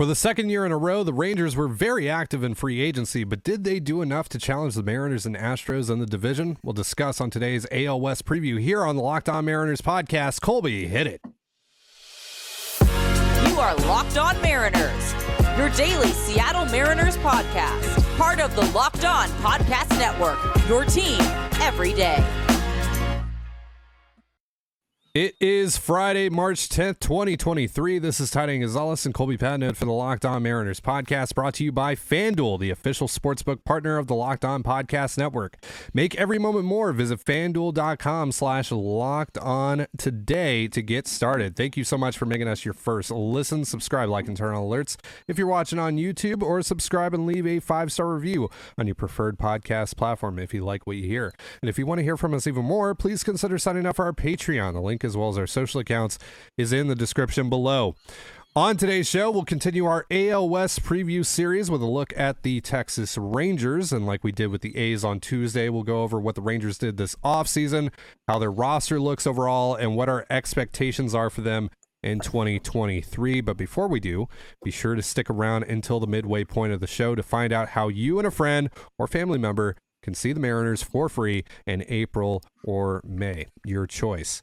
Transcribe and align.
For 0.00 0.06
the 0.06 0.14
second 0.14 0.48
year 0.48 0.64
in 0.64 0.72
a 0.72 0.78
row, 0.78 1.04
the 1.04 1.12
Rangers 1.12 1.54
were 1.54 1.68
very 1.68 2.08
active 2.08 2.42
in 2.42 2.54
free 2.54 2.80
agency, 2.80 3.22
but 3.22 3.44
did 3.44 3.64
they 3.64 3.78
do 3.78 4.00
enough 4.00 4.30
to 4.30 4.38
challenge 4.38 4.74
the 4.74 4.82
Mariners 4.82 5.26
and 5.26 5.36
Astros 5.36 5.90
in 5.90 5.98
the 5.98 6.06
division? 6.06 6.56
We'll 6.62 6.72
discuss 6.72 7.20
on 7.20 7.28
today's 7.28 7.66
AL 7.70 8.00
West 8.00 8.24
preview 8.24 8.58
here 8.58 8.82
on 8.82 8.96
the 8.96 9.02
Locked 9.02 9.28
On 9.28 9.44
Mariners 9.44 9.82
podcast. 9.82 10.40
Colby, 10.40 10.86
hit 10.86 11.06
it. 11.06 11.20
You 12.80 13.60
are 13.60 13.76
Locked 13.76 14.16
On 14.16 14.40
Mariners, 14.40 15.12
your 15.58 15.68
daily 15.68 16.12
Seattle 16.12 16.64
Mariners 16.64 17.18
podcast, 17.18 18.16
part 18.16 18.40
of 18.40 18.56
the 18.56 18.64
Locked 18.72 19.04
On 19.04 19.28
Podcast 19.42 19.90
Network, 19.98 20.38
your 20.66 20.86
team 20.86 21.20
every 21.60 21.92
day. 21.92 22.49
It 25.12 25.34
is 25.40 25.76
Friday, 25.76 26.28
March 26.28 26.68
10th, 26.68 27.00
2023. 27.00 27.98
This 27.98 28.20
is 28.20 28.30
Tidy 28.30 28.60
Gonzalez 28.60 29.04
and 29.04 29.12
Colby 29.12 29.36
Patnode 29.36 29.74
for 29.74 29.84
the 29.84 29.90
Locked 29.90 30.24
On 30.24 30.40
Mariners 30.40 30.78
podcast 30.78 31.34
brought 31.34 31.54
to 31.54 31.64
you 31.64 31.72
by 31.72 31.96
FanDuel, 31.96 32.60
the 32.60 32.70
official 32.70 33.08
sportsbook 33.08 33.64
partner 33.64 33.98
of 33.98 34.06
the 34.06 34.14
Locked 34.14 34.44
On 34.44 34.62
Podcast 34.62 35.18
Network. 35.18 35.56
Make 35.92 36.14
every 36.14 36.38
moment 36.38 36.64
more. 36.64 36.92
Visit 36.92 37.24
fanduel.com 37.24 38.30
slash 38.30 38.70
locked 38.70 39.36
on 39.38 39.88
today 39.98 40.68
to 40.68 40.80
get 40.80 41.08
started. 41.08 41.56
Thank 41.56 41.76
you 41.76 41.82
so 41.82 41.98
much 41.98 42.16
for 42.16 42.26
making 42.26 42.46
us 42.46 42.64
your 42.64 42.74
first 42.74 43.10
listen. 43.10 43.64
Subscribe, 43.64 44.08
like, 44.08 44.28
and 44.28 44.36
turn 44.36 44.54
on 44.54 44.62
alerts 44.62 44.96
if 45.26 45.38
you're 45.38 45.48
watching 45.48 45.80
on 45.80 45.96
YouTube, 45.96 46.40
or 46.40 46.62
subscribe 46.62 47.14
and 47.14 47.26
leave 47.26 47.48
a 47.48 47.58
five 47.58 47.90
star 47.90 48.14
review 48.14 48.48
on 48.78 48.86
your 48.86 48.94
preferred 48.94 49.38
podcast 49.38 49.96
platform 49.96 50.38
if 50.38 50.54
you 50.54 50.64
like 50.64 50.86
what 50.86 50.98
you 50.98 51.08
hear. 51.08 51.34
And 51.60 51.68
if 51.68 51.80
you 51.80 51.84
want 51.86 51.98
to 51.98 52.04
hear 52.04 52.16
from 52.16 52.32
us 52.32 52.46
even 52.46 52.64
more, 52.64 52.94
please 52.94 53.24
consider 53.24 53.58
signing 53.58 53.86
up 53.86 53.96
for 53.96 54.04
our 54.04 54.12
Patreon. 54.12 54.74
The 54.74 54.80
link 54.80 54.99
link 55.00 55.08
as 55.08 55.16
well 55.16 55.28
as 55.28 55.38
our 55.38 55.46
social 55.46 55.80
accounts 55.80 56.18
is 56.56 56.72
in 56.72 56.88
the 56.88 56.94
description 56.94 57.48
below. 57.48 57.94
On 58.56 58.76
today's 58.76 59.08
show, 59.08 59.30
we'll 59.30 59.44
continue 59.44 59.86
our 59.86 60.04
AL 60.10 60.48
West 60.48 60.82
preview 60.82 61.24
series 61.24 61.70
with 61.70 61.80
a 61.80 61.86
look 61.86 62.12
at 62.16 62.42
the 62.42 62.60
Texas 62.60 63.16
Rangers. 63.16 63.92
And 63.92 64.06
like 64.06 64.24
we 64.24 64.32
did 64.32 64.48
with 64.48 64.60
the 64.60 64.76
A's 64.76 65.04
on 65.04 65.20
Tuesday, 65.20 65.68
we'll 65.68 65.84
go 65.84 66.02
over 66.02 66.18
what 66.18 66.34
the 66.34 66.42
Rangers 66.42 66.76
did 66.76 66.96
this 66.96 67.14
offseason, 67.24 67.92
how 68.26 68.40
their 68.40 68.50
roster 68.50 68.98
looks 68.98 69.24
overall, 69.24 69.76
and 69.76 69.94
what 69.94 70.08
our 70.08 70.26
expectations 70.28 71.14
are 71.14 71.30
for 71.30 71.42
them 71.42 71.70
in 72.02 72.18
2023. 72.18 73.40
But 73.40 73.56
before 73.56 73.86
we 73.86 74.00
do, 74.00 74.26
be 74.64 74.72
sure 74.72 74.96
to 74.96 75.02
stick 75.02 75.30
around 75.30 75.62
until 75.62 76.00
the 76.00 76.08
midway 76.08 76.42
point 76.42 76.72
of 76.72 76.80
the 76.80 76.88
show 76.88 77.14
to 77.14 77.22
find 77.22 77.52
out 77.52 77.70
how 77.70 77.86
you 77.86 78.18
and 78.18 78.26
a 78.26 78.32
friend 78.32 78.68
or 78.98 79.06
family 79.06 79.38
member 79.38 79.76
can 80.02 80.14
see 80.14 80.32
the 80.32 80.40
Mariners 80.40 80.82
for 80.82 81.08
free 81.08 81.44
in 81.66 81.84
April 81.88 82.42
or 82.64 83.00
May. 83.04 83.46
Your 83.64 83.86
choice. 83.86 84.42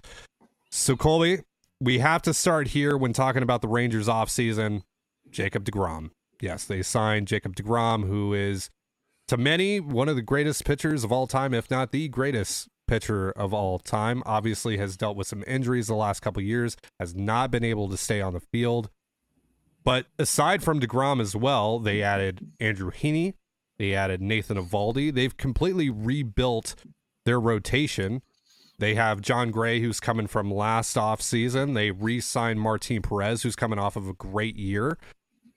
So, 0.69 0.95
Colby, 0.95 1.39
we 1.79 1.99
have 1.99 2.21
to 2.23 2.33
start 2.33 2.69
here 2.69 2.97
when 2.97 3.13
talking 3.13 3.43
about 3.43 3.61
the 3.61 3.67
Rangers 3.67 4.07
offseason. 4.07 4.81
Jacob 5.29 5.65
DeGrom. 5.65 6.11
Yes, 6.41 6.65
they 6.65 6.81
signed 6.81 7.27
Jacob 7.27 7.55
DeGrom, 7.55 8.07
who 8.07 8.33
is, 8.33 8.69
to 9.27 9.37
many, 9.37 9.79
one 9.79 10.07
of 10.07 10.15
the 10.15 10.21
greatest 10.21 10.65
pitchers 10.65 11.03
of 11.03 11.11
all 11.11 11.27
time, 11.27 11.53
if 11.53 11.69
not 11.69 11.91
the 11.91 12.07
greatest 12.07 12.69
pitcher 12.87 13.31
of 13.31 13.53
all 13.53 13.79
time. 13.79 14.23
Obviously, 14.25 14.77
has 14.77 14.95
dealt 14.97 15.17
with 15.17 15.27
some 15.27 15.43
injuries 15.47 15.87
the 15.87 15.95
last 15.95 16.21
couple 16.21 16.41
years, 16.41 16.77
has 16.99 17.15
not 17.15 17.51
been 17.51 17.63
able 17.63 17.89
to 17.89 17.97
stay 17.97 18.21
on 18.21 18.33
the 18.33 18.39
field. 18.39 18.89
But 19.83 20.07
aside 20.19 20.63
from 20.63 20.79
DeGrom 20.79 21.21
as 21.21 21.35
well, 21.35 21.79
they 21.79 22.01
added 22.01 22.51
Andrew 22.59 22.91
Heaney, 22.91 23.33
they 23.77 23.93
added 23.93 24.21
Nathan 24.21 24.57
Eovaldi. 24.57 25.13
They've 25.13 25.35
completely 25.35 25.89
rebuilt 25.89 26.75
their 27.25 27.39
rotation. 27.39 28.21
They 28.79 28.93
have 28.95 29.21
Jon 29.21 29.49
Gray, 29.49 29.79
who's 29.79 29.99
coming 29.99 30.27
from 30.27 30.53
last 30.53 30.95
offseason. 30.97 31.73
They 31.73 31.89
re-signed 31.91 32.61
Martin 32.61 33.01
Perez, 33.01 33.41
who's 33.41 33.55
coming 33.55 33.79
off 33.79 33.95
of 33.95 34.07
a 34.07 34.13
great 34.13 34.55
year 34.55 34.97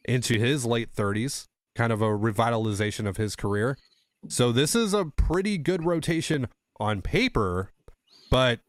into 0.06 0.38
his 0.38 0.64
late 0.64 0.94
30s, 0.94 1.44
kind 1.74 1.92
of 1.92 2.00
a 2.00 2.06
revitalization 2.06 3.06
of 3.06 3.18
his 3.18 3.36
career. 3.36 3.76
So 4.28 4.52
this 4.52 4.74
is 4.74 4.94
a 4.94 5.04
pretty 5.04 5.58
good 5.58 5.84
rotation 5.84 6.48
on 6.78 7.02
paper, 7.02 7.72
but 8.30 8.60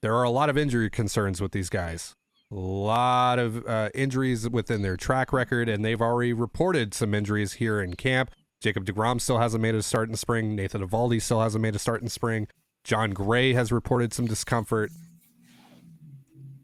there 0.00 0.14
are 0.14 0.24
a 0.24 0.30
lot 0.30 0.48
of 0.48 0.56
injury 0.56 0.88
concerns 0.88 1.40
with 1.40 1.52
these 1.52 1.68
guys. 1.68 2.14
A 2.52 2.54
lot 2.54 3.38
of 3.38 3.66
uh, 3.66 3.90
injuries 3.94 4.48
within 4.48 4.82
their 4.82 4.96
track 4.96 5.32
record, 5.32 5.68
and 5.68 5.84
they've 5.84 6.00
already 6.00 6.32
reported 6.32 6.94
some 6.94 7.14
injuries 7.14 7.54
here 7.54 7.80
in 7.80 7.94
camp. 7.94 8.30
Jacob 8.60 8.84
DeGrom 8.84 9.20
still 9.20 9.38
hasn't 9.38 9.62
made 9.62 9.74
a 9.74 9.82
start 9.82 10.08
in 10.08 10.16
spring. 10.16 10.54
Nathan 10.54 10.86
Eovaldi 10.86 11.20
still 11.20 11.40
hasn't 11.40 11.62
made 11.62 11.74
a 11.74 11.80
start 11.80 12.02
in 12.02 12.08
spring. 12.08 12.46
Jon 12.84 13.10
Gray 13.10 13.52
has 13.54 13.70
reported 13.70 14.12
some 14.12 14.26
discomfort. 14.26 14.90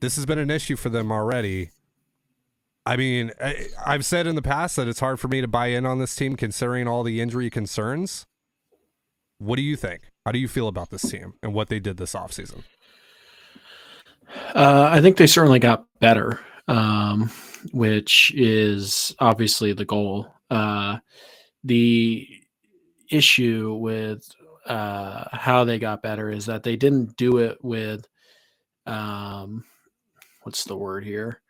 This 0.00 0.16
has 0.16 0.26
been 0.26 0.38
an 0.38 0.50
issue 0.50 0.76
for 0.76 0.88
them 0.88 1.10
already. 1.12 1.70
I 2.86 2.96
mean, 2.96 3.32
I, 3.40 3.68
have 3.84 4.04
said 4.04 4.26
in 4.26 4.34
the 4.34 4.42
past 4.42 4.76
that 4.76 4.88
it's 4.88 5.00
hard 5.00 5.20
for 5.20 5.28
me 5.28 5.40
to 5.40 5.48
buy 5.48 5.66
in 5.66 5.84
on 5.84 5.98
this 5.98 6.16
team 6.16 6.36
considering 6.36 6.88
all 6.88 7.02
the 7.02 7.20
injury 7.20 7.50
concerns. 7.50 8.26
What 9.38 9.56
do 9.56 9.62
you 9.62 9.76
think? 9.76 10.10
How 10.24 10.32
do 10.32 10.38
you 10.38 10.48
feel 10.48 10.68
about 10.68 10.90
this 10.90 11.02
team 11.02 11.34
and 11.42 11.52
what 11.52 11.68
they 11.68 11.80
did 11.80 11.98
this 11.98 12.14
offseason? 12.14 12.64
Uh, 14.54 14.88
I 14.90 15.00
think 15.00 15.16
they 15.16 15.26
certainly 15.26 15.58
got 15.58 15.86
better, 16.00 16.40
um, 16.66 17.30
which 17.72 18.32
is 18.34 19.14
obviously 19.20 19.72
the 19.72 19.84
goal. 19.84 20.26
Uh, 20.50 20.98
the 21.64 22.26
issue 23.10 23.74
with 23.74 24.30
uh, 24.68 25.24
how 25.32 25.64
they 25.64 25.78
got 25.78 26.02
better 26.02 26.30
is 26.30 26.46
that 26.46 26.62
they 26.62 26.76
didn't 26.76 27.16
do 27.16 27.38
it 27.38 27.58
with 27.62 28.06
um, 28.86 29.64
what's 30.42 30.64
the 30.64 30.76
word 30.76 31.04
here? 31.04 31.40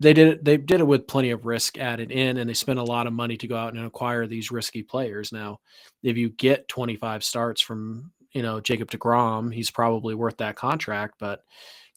They 0.00 0.12
did 0.12 0.28
it. 0.28 0.44
They 0.44 0.56
did 0.56 0.80
it 0.80 0.86
with 0.86 1.08
plenty 1.08 1.30
of 1.30 1.44
risk 1.44 1.76
added 1.76 2.12
in, 2.12 2.36
and 2.36 2.48
they 2.48 2.54
spent 2.54 2.78
a 2.78 2.84
lot 2.84 3.06
of 3.06 3.12
money 3.12 3.36
to 3.36 3.48
go 3.48 3.56
out 3.56 3.74
and 3.74 3.84
acquire 3.84 4.26
these 4.26 4.50
risky 4.52 4.82
players. 4.82 5.32
Now, 5.32 5.58
if 6.02 6.16
you 6.16 6.28
get 6.30 6.68
25 6.68 7.24
starts 7.24 7.60
from 7.60 8.12
you 8.32 8.42
know 8.42 8.60
Jacob 8.60 8.90
Degrom, 8.90 9.52
he's 9.52 9.70
probably 9.70 10.14
worth 10.14 10.36
that 10.36 10.54
contract. 10.54 11.14
But 11.18 11.40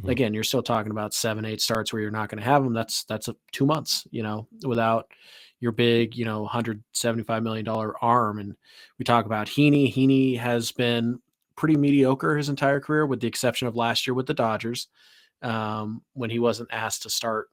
mm-hmm. 0.01 0.09
again, 0.09 0.33
you're 0.33 0.43
still 0.43 0.63
talking 0.63 0.91
about 0.91 1.13
seven, 1.13 1.45
eight 1.45 1.61
starts 1.61 1.93
where 1.93 2.01
you're 2.01 2.11
not 2.11 2.29
going 2.29 2.39
to 2.39 2.49
have 2.49 2.65
him. 2.65 2.73
That's 2.73 3.03
that's 3.03 3.27
a, 3.27 3.35
two 3.51 3.67
months, 3.67 4.07
you 4.09 4.23
know, 4.23 4.47
without 4.65 5.11
your 5.61 5.71
big, 5.71 6.17
you 6.17 6.25
know, 6.25 6.49
$175 6.51 7.43
million 7.43 7.67
arm. 7.67 8.39
And 8.39 8.55
we 8.97 9.05
talk 9.05 9.25
about 9.25 9.47
Heaney. 9.47 9.93
Heaney 9.93 10.37
has 10.37 10.71
been 10.71 11.19
pretty 11.55 11.77
mediocre 11.77 12.35
his 12.35 12.49
entire 12.49 12.81
career, 12.81 13.05
with 13.05 13.21
the 13.21 13.27
exception 13.27 13.67
of 13.67 13.75
last 13.75 14.05
year 14.05 14.15
with 14.15 14.25
the 14.25 14.33
Dodgers, 14.33 14.87
um, 15.43 16.01
when 16.13 16.31
he 16.31 16.39
wasn't 16.39 16.73
asked 16.73 17.03
to 17.03 17.09
start, 17.09 17.49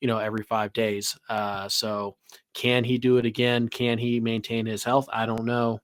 you 0.00 0.06
know, 0.06 0.18
every 0.18 0.44
five 0.44 0.72
days. 0.74 1.18
Uh, 1.30 1.66
so 1.68 2.14
can 2.52 2.84
he 2.84 2.98
do 2.98 3.16
it 3.16 3.24
again? 3.24 3.68
Can 3.68 3.96
he 3.96 4.20
maintain 4.20 4.66
his 4.66 4.84
health? 4.84 5.08
I 5.10 5.24
don't 5.24 5.46
know. 5.46 5.80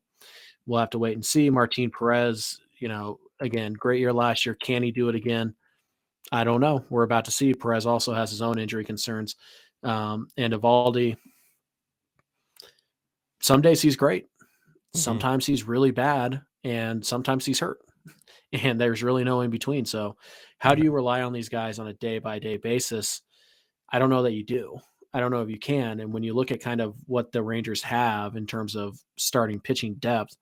We'll 0.66 0.80
have 0.80 0.90
to 0.90 0.98
wait 0.98 1.14
and 1.14 1.24
see. 1.24 1.48
Martin 1.48 1.90
Perez, 1.90 2.60
you 2.78 2.88
know, 2.88 3.18
again, 3.40 3.72
great 3.72 4.00
year 4.00 4.12
last 4.12 4.44
year. 4.44 4.54
Can 4.54 4.82
he 4.82 4.92
do 4.92 5.08
it 5.08 5.14
again? 5.14 5.54
I 6.30 6.44
don't 6.44 6.60
know. 6.60 6.84
We're 6.90 7.02
about 7.04 7.24
to 7.24 7.30
see. 7.30 7.54
Perez 7.54 7.86
also 7.86 8.12
has 8.12 8.30
his 8.30 8.42
own 8.42 8.58
injury 8.58 8.84
concerns. 8.84 9.36
Um, 9.82 10.28
and 10.36 10.52
Eovaldi, 10.52 11.16
some 13.40 13.62
days 13.62 13.80
he's 13.82 13.96
great. 13.96 14.24
Mm-hmm. 14.24 14.98
Sometimes 14.98 15.46
he's 15.46 15.64
really 15.64 15.90
bad 15.90 16.42
and 16.64 17.04
sometimes 17.04 17.44
he's 17.44 17.60
hurt. 17.60 17.78
And 18.52 18.80
there's 18.80 19.04
really 19.04 19.22
no 19.22 19.42
in 19.42 19.50
between. 19.50 19.84
So, 19.84 20.16
how 20.58 20.74
do 20.74 20.82
you 20.82 20.90
rely 20.90 21.22
on 21.22 21.32
these 21.32 21.48
guys 21.48 21.78
on 21.78 21.86
a 21.86 21.94
day 21.94 22.18
by 22.18 22.40
day 22.40 22.56
basis? 22.56 23.22
I 23.92 24.00
don't 24.00 24.10
know 24.10 24.24
that 24.24 24.32
you 24.32 24.44
do. 24.44 24.80
I 25.14 25.20
don't 25.20 25.30
know 25.30 25.42
if 25.42 25.50
you 25.50 25.58
can. 25.60 26.00
And 26.00 26.12
when 26.12 26.24
you 26.24 26.34
look 26.34 26.50
at 26.50 26.60
kind 26.60 26.80
of 26.80 26.96
what 27.06 27.30
the 27.30 27.44
Rangers 27.44 27.80
have 27.84 28.34
in 28.34 28.46
terms 28.46 28.74
of 28.74 28.98
starting 29.16 29.60
pitching 29.60 29.94
depth, 30.00 30.36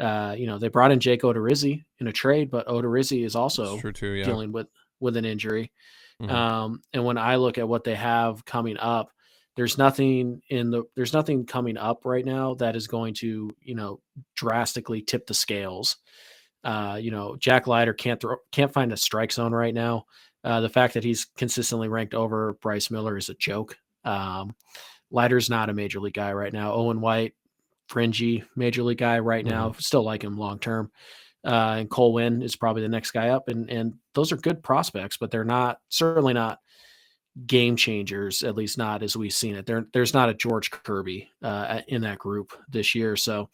uh, 0.00 0.34
you 0.36 0.48
know, 0.48 0.58
they 0.58 0.66
brought 0.66 0.90
in 0.90 0.98
Jake 0.98 1.22
Odorizzi 1.22 1.84
in 2.00 2.08
a 2.08 2.12
trade, 2.12 2.50
but 2.50 2.66
Odorizzi 2.66 3.24
is 3.24 3.36
also 3.36 3.78
too, 3.92 4.08
yeah. 4.08 4.24
dealing 4.24 4.50
with 4.50 4.66
with 5.00 5.16
an 5.16 5.24
injury. 5.24 5.70
Mm-hmm. 6.20 6.34
Um, 6.34 6.80
and 6.92 7.04
when 7.04 7.18
I 7.18 7.36
look 7.36 7.58
at 7.58 7.68
what 7.68 7.84
they 7.84 7.94
have 7.94 8.44
coming 8.44 8.76
up, 8.78 9.10
there's 9.56 9.78
nothing 9.78 10.42
in 10.50 10.70
the 10.70 10.84
there's 10.94 11.14
nothing 11.14 11.46
coming 11.46 11.76
up 11.76 12.04
right 12.04 12.24
now 12.24 12.54
that 12.54 12.76
is 12.76 12.86
going 12.86 13.14
to 13.14 13.50
you 13.60 13.74
know 13.74 14.00
drastically 14.36 15.02
tip 15.02 15.26
the 15.26 15.34
scales. 15.34 15.96
Uh, 16.62 16.98
you 17.00 17.10
know, 17.10 17.36
Jack 17.38 17.66
Leiter 17.66 17.94
can't 17.94 18.20
throw 18.20 18.36
can't 18.52 18.72
find 18.72 18.92
a 18.92 18.96
strike 18.96 19.32
zone 19.32 19.52
right 19.52 19.74
now. 19.74 20.04
Uh, 20.44 20.60
the 20.60 20.68
fact 20.68 20.94
that 20.94 21.04
he's 21.04 21.26
consistently 21.36 21.88
ranked 21.88 22.14
over 22.14 22.54
Bryce 22.60 22.90
Miller 22.90 23.16
is 23.16 23.28
a 23.28 23.34
joke. 23.34 23.76
Um, 24.04 24.54
Leiter's 25.10 25.50
not 25.50 25.70
a 25.70 25.74
major 25.74 26.00
league 26.00 26.14
guy 26.14 26.32
right 26.32 26.52
now. 26.52 26.72
Owen 26.72 27.00
White, 27.00 27.34
fringy 27.88 28.44
major 28.56 28.82
league 28.82 28.98
guy 28.98 29.18
right 29.20 29.44
now. 29.44 29.70
Mm-hmm. 29.70 29.80
Still 29.80 30.04
like 30.04 30.22
him 30.22 30.36
long 30.36 30.58
term. 30.58 30.90
Uh, 31.44 31.76
and 31.78 31.90
Cole 31.90 32.12
Winn 32.12 32.42
is 32.42 32.56
probably 32.56 32.82
the 32.82 32.88
next 32.88 33.12
guy 33.12 33.28
up, 33.30 33.48
and 33.48 33.70
and 33.70 33.94
those 34.14 34.32
are 34.32 34.36
good 34.36 34.62
prospects, 34.62 35.16
but 35.16 35.30
they're 35.30 35.44
not 35.44 35.78
certainly 35.88 36.34
not 36.34 36.58
game 37.44 37.76
changers, 37.76 38.42
at 38.42 38.56
least 38.56 38.78
not 38.78 39.02
as 39.02 39.16
we've 39.16 39.32
seen 39.32 39.56
it. 39.56 39.66
There, 39.66 39.86
there's 39.92 40.14
not 40.14 40.28
a 40.28 40.34
George 40.34 40.70
Kirby 40.70 41.28
uh, 41.42 41.80
in 41.88 42.02
that 42.02 42.18
group 42.18 42.52
this 42.68 42.94
year, 42.94 43.16
so 43.16 43.50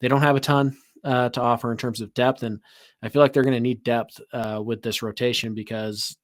they 0.00 0.08
don't 0.08 0.22
have 0.22 0.36
a 0.36 0.40
ton 0.40 0.76
uh, 1.04 1.28
to 1.30 1.40
offer 1.40 1.70
in 1.70 1.78
terms 1.78 2.00
of 2.00 2.14
depth, 2.14 2.42
and 2.42 2.60
I 3.02 3.08
feel 3.08 3.22
like 3.22 3.32
they're 3.32 3.44
going 3.44 3.54
to 3.54 3.60
need 3.60 3.84
depth 3.84 4.20
uh, 4.32 4.60
with 4.64 4.82
this 4.82 5.02
rotation 5.02 5.54
because 5.54 6.16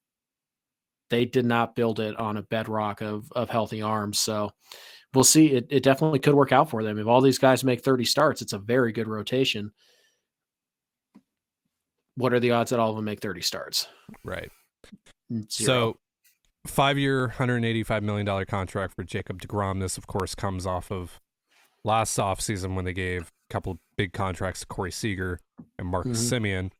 they 1.10 1.24
did 1.24 1.46
not 1.46 1.76
build 1.76 2.00
it 2.00 2.16
on 2.18 2.36
a 2.36 2.42
bedrock 2.42 3.00
of 3.00 3.30
of 3.32 3.48
healthy 3.48 3.82
arms. 3.82 4.18
So 4.18 4.50
we'll 5.14 5.24
see. 5.24 5.52
It, 5.52 5.66
it 5.70 5.82
definitely 5.82 6.18
could 6.18 6.34
work 6.34 6.52
out 6.52 6.70
for 6.70 6.82
them. 6.82 6.98
If 6.98 7.06
all 7.06 7.20
these 7.20 7.38
guys 7.38 7.64
make 7.64 7.82
30 7.82 8.04
starts, 8.04 8.42
it's 8.42 8.52
a 8.52 8.58
very 8.58 8.92
good 8.92 9.08
rotation. 9.08 9.72
What 12.16 12.32
are 12.32 12.40
the 12.40 12.52
odds 12.52 12.70
that 12.70 12.80
all 12.80 12.90
of 12.90 12.96
them 12.96 13.04
make 13.04 13.20
30 13.20 13.42
starts? 13.42 13.86
Right. 14.24 14.50
Zero. 15.30 15.46
So, 15.48 15.98
five 16.66 16.98
year, 16.98 17.28
$185 17.38 18.02
million 18.02 18.44
contract 18.46 18.94
for 18.94 19.04
Jacob 19.04 19.40
DeGrom. 19.40 19.80
This, 19.80 19.96
of 19.98 20.06
course, 20.06 20.34
comes 20.34 20.66
off 20.66 20.90
of 20.90 21.20
last 21.84 22.16
offseason 22.18 22.74
when 22.74 22.84
they 22.84 22.92
gave 22.92 23.32
a 23.50 23.52
couple 23.52 23.72
of 23.72 23.78
big 23.96 24.12
contracts 24.12 24.60
to 24.60 24.66
Corey 24.66 24.90
Seager 24.92 25.40
and 25.78 25.86
Marcus 25.88 26.20
Mhm. 26.30 26.40
Semien. 26.40 26.70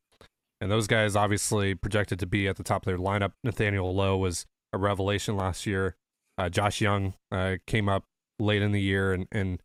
And 0.61 0.71
those 0.71 0.87
guys 0.87 1.15
obviously 1.15 1.75
projected 1.75 2.19
to 2.21 2.27
be 2.27 2.49
at 2.49 2.57
the 2.57 2.63
top 2.63 2.83
of 2.83 2.87
their 2.87 2.99
lineup. 2.99 3.33
Nathaniel 3.45 3.95
Lowe 3.95 4.17
was 4.17 4.47
a 4.73 4.79
revelation 4.79 5.37
last 5.37 5.67
year. 5.67 5.97
Uh, 6.39 6.49
Josh 6.49 6.81
Jung 6.81 7.15
uh, 7.31 7.57
came 7.67 7.89
up 7.89 8.05
late 8.39 8.63
in 8.63 8.73
the 8.73 8.81
year 8.81 9.13
and, 9.13 9.27
and 9.31 9.63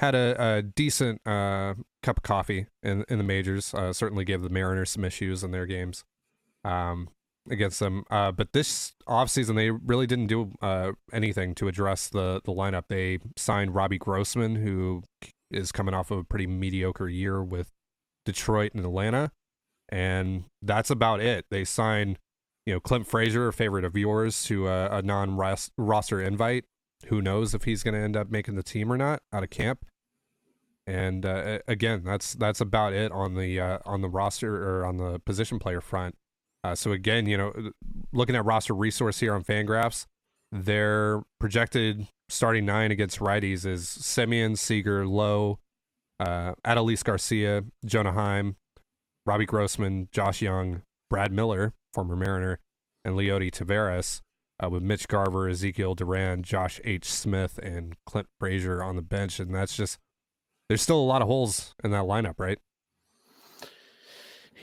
had 0.00 0.14
a, 0.14 0.56
a 0.56 0.62
decent 0.62 1.20
uh, 1.26 1.74
cup 2.02 2.18
of 2.18 2.22
coffee 2.24 2.66
in, 2.82 3.04
in 3.08 3.18
the 3.18 3.24
majors. 3.24 3.72
Uh, 3.72 3.92
certainly 3.92 4.24
gave 4.24 4.42
the 4.42 4.48
Mariners 4.48 4.90
some 4.90 5.04
issues 5.04 5.42
in 5.44 5.52
their 5.52 5.66
games 5.66 6.04
um, 6.64 7.08
against 7.50 7.80
them. 7.80 8.04
Uh, 8.10 8.32
but 8.32 8.52
this 8.52 8.92
offseason, 9.08 9.56
they 9.56 9.70
really 9.70 10.06
didn't 10.06 10.26
do 10.26 10.52
uh, 10.60 10.92
anything 11.12 11.54
to 11.56 11.68
address 11.68 12.08
the, 12.08 12.40
the 12.44 12.52
lineup. 12.52 12.84
They 12.88 13.18
signed 13.36 13.74
Robbie 13.74 13.98
Grossman, 13.98 14.56
who 14.56 15.02
is 15.50 15.72
coming 15.72 15.94
off 15.94 16.10
of 16.10 16.18
a 16.18 16.24
pretty 16.24 16.46
mediocre 16.46 17.08
year 17.08 17.42
with 17.42 17.70
Detroit 18.24 18.72
and 18.74 18.84
Atlanta. 18.84 19.32
And 19.88 20.44
that's 20.62 20.90
about 20.90 21.20
it. 21.20 21.46
They 21.50 21.64
signed, 21.64 22.18
you 22.64 22.74
know, 22.74 22.80
Clint 22.80 23.06
Frazier, 23.06 23.48
a 23.48 23.52
favorite 23.52 23.84
of 23.84 23.96
yours, 23.96 24.42
to 24.44 24.68
a, 24.68 24.98
a 24.98 25.02
non 25.02 25.36
roster 25.36 26.20
invite. 26.20 26.64
Who 27.06 27.20
knows 27.20 27.52
if 27.52 27.64
he's 27.64 27.82
going 27.82 27.94
to 27.94 28.00
end 28.00 28.16
up 28.16 28.30
making 28.30 28.54
the 28.54 28.62
team 28.62 28.92
or 28.92 28.96
not 28.96 29.22
out 29.32 29.42
of 29.42 29.50
camp? 29.50 29.84
And 30.86 31.26
uh, 31.26 31.58
again, 31.68 32.02
that's 32.04 32.32
that's 32.34 32.60
about 32.60 32.92
it 32.92 33.12
on 33.12 33.34
the 33.34 33.60
uh, 33.60 33.78
on 33.84 34.00
the 34.00 34.08
roster 34.08 34.56
or 34.56 34.84
on 34.84 34.96
the 34.96 35.20
position 35.20 35.58
player 35.58 35.80
front. 35.80 36.16
Uh, 36.64 36.74
so 36.74 36.92
again, 36.92 37.26
you 37.26 37.36
know, 37.36 37.52
looking 38.12 38.36
at 38.36 38.44
roster 38.44 38.74
resource 38.74 39.20
here 39.20 39.34
on 39.34 39.42
Fangraphs, 39.42 40.06
their 40.52 41.22
projected 41.40 42.08
starting 42.28 42.64
nine 42.64 42.90
against 42.90 43.18
righties 43.18 43.66
is 43.66 43.84
Semien, 43.84 44.56
Seager, 44.56 45.06
Lowe, 45.06 45.58
uh, 46.20 46.54
Adolis 46.64 47.02
Garcia, 47.02 47.64
Jonah 47.84 48.12
Heim, 48.12 48.56
Robbie 49.26 49.46
Grossman, 49.46 50.08
Josh 50.12 50.42
Jung, 50.42 50.82
Brad 51.10 51.32
Miller, 51.32 51.72
former 51.92 52.16
Mariner, 52.16 52.58
and 53.04 53.16
Leody 53.16 53.50
Taveras, 53.50 54.20
uh, 54.62 54.70
with 54.70 54.82
Mitch 54.82 55.08
Garver, 55.08 55.48
Ezekiel 55.48 55.94
Duran, 55.94 56.42
Josh 56.42 56.80
H. 56.84 57.10
Smith, 57.10 57.58
and 57.58 57.96
Clint 58.06 58.28
Frazier 58.38 58.82
on 58.82 58.96
the 58.96 59.02
bench. 59.02 59.40
And 59.40 59.54
that's 59.54 59.76
just, 59.76 59.98
there's 60.68 60.82
still 60.82 61.00
a 61.00 61.02
lot 61.02 61.22
of 61.22 61.28
holes 61.28 61.74
in 61.82 61.90
that 61.90 62.04
lineup, 62.04 62.38
right? 62.38 62.58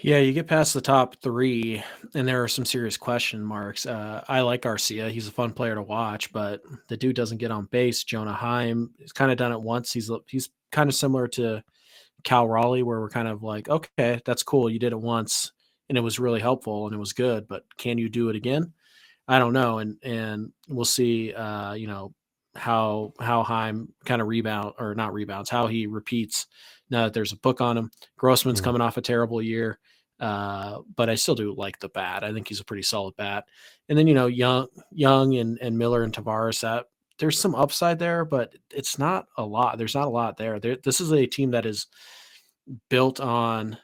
Yeah, 0.01 0.19
you 0.19 0.31
get 0.31 0.47
past 0.47 0.73
the 0.73 0.81
top 0.81 1.17
three, 1.21 1.83
and 2.15 2.27
there 2.27 2.41
are 2.41 2.47
some 2.47 2.65
serious 2.65 2.95
question 2.95 3.41
marks. 3.43 3.85
Uh, 3.85 4.23
I 4.29 4.41
like 4.41 4.61
Garcia; 4.61 5.09
he's 5.09 5.27
a 5.27 5.31
fun 5.31 5.51
player 5.51 5.75
to 5.75 5.81
watch, 5.81 6.31
but 6.31 6.61
the 6.87 6.95
dude 6.95 7.15
doesn't 7.15 7.37
get 7.39 7.51
on 7.51 7.65
base. 7.65 8.03
Jonah 8.05 8.33
Heim 8.33 8.91
has 9.01 9.11
kind 9.11 9.31
of 9.31 9.37
done 9.37 9.51
it 9.51 9.61
once. 9.61 9.91
He's 9.91 10.09
he's 10.27 10.49
kind 10.71 10.89
of 10.89 10.95
similar 10.95 11.27
to 11.29 11.61
Cal 12.23 12.47
Raleigh, 12.47 12.83
where 12.83 13.01
we're 13.01 13.09
kind 13.09 13.27
of 13.27 13.43
like, 13.43 13.67
okay, 13.69 14.21
that's 14.25 14.43
cool, 14.43 14.69
you 14.69 14.79
did 14.79 14.93
it 14.93 15.01
once, 15.01 15.51
and 15.89 15.97
it 15.97 16.01
was 16.01 16.19
really 16.19 16.39
helpful 16.39 16.85
and 16.85 16.95
it 16.95 16.99
was 16.99 17.13
good, 17.13 17.47
but 17.47 17.63
can 17.77 17.97
you 17.97 18.09
do 18.09 18.29
it 18.29 18.35
again? 18.35 18.73
I 19.27 19.39
don't 19.39 19.53
know, 19.53 19.79
and 19.79 19.97
and 20.03 20.51
we'll 20.69 20.85
see. 20.85 21.33
Uh, 21.33 21.73
you 21.73 21.87
know 21.87 22.13
how 22.55 23.13
how 23.19 23.43
Heim 23.43 23.93
kind 24.05 24.21
of 24.21 24.27
rebound 24.27 24.73
or 24.79 24.95
not 24.95 25.13
rebounds, 25.13 25.49
how 25.49 25.67
he 25.67 25.87
repeats 25.87 26.47
now 26.89 27.03
that 27.05 27.13
there's 27.13 27.31
a 27.33 27.37
book 27.37 27.61
on 27.61 27.77
him. 27.77 27.91
Grossman's 28.17 28.61
Mhm. 28.61 28.63
coming 28.63 28.81
off 28.81 28.97
a 28.97 29.01
terrible 29.01 29.41
year. 29.41 29.79
Uh, 30.19 30.79
but 30.97 31.09
I 31.09 31.15
still 31.15 31.35
do 31.35 31.53
like 31.55 31.79
the 31.79 31.87
bat. 31.89 32.23
I 32.25 32.33
think 32.33 32.47
he's 32.49 32.59
a 32.59 32.65
pretty 32.65 32.83
solid 32.83 33.15
bat. 33.15 33.45
And 33.87 33.97
then 33.97 34.07
you 34.07 34.13
know, 34.13 34.27
Jung, 34.27 34.67
Jung, 34.91 35.35
and 35.35 35.57
and 35.61 35.77
Miller 35.77 36.03
and 36.03 36.13
Taveras. 36.13 36.61
That 36.61 36.87
there's 37.19 37.39
some 37.39 37.55
upside 37.55 37.99
there, 37.99 38.25
but 38.25 38.53
it's 38.71 38.99
not 38.99 39.27
a 39.37 39.45
lot. 39.45 39.77
There's 39.77 39.95
not 39.95 40.07
a 40.07 40.11
lot 40.11 40.37
there. 40.37 40.59
there 40.59 40.77
this 40.83 40.99
is 41.01 41.11
a 41.13 41.25
team 41.27 41.51
that 41.51 41.65
is 41.65 41.87
built 42.89 43.19
on, 43.19 43.77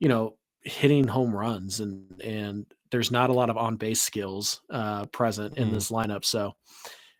you 0.00 0.08
know, 0.08 0.36
hitting 0.62 1.06
home 1.08 1.34
runs, 1.34 1.80
and 1.80 2.20
and 2.22 2.66
there's 2.90 3.10
not 3.10 3.30
a 3.30 3.34
lot 3.34 3.50
of 3.50 3.56
on 3.56 3.76
base 3.76 4.00
skills 4.00 4.60
uh, 4.70 5.06
present 5.06 5.58
in 5.58 5.68
Mhm. 5.68 5.72
this 5.72 5.90
lineup. 5.90 6.24
So 6.24 6.54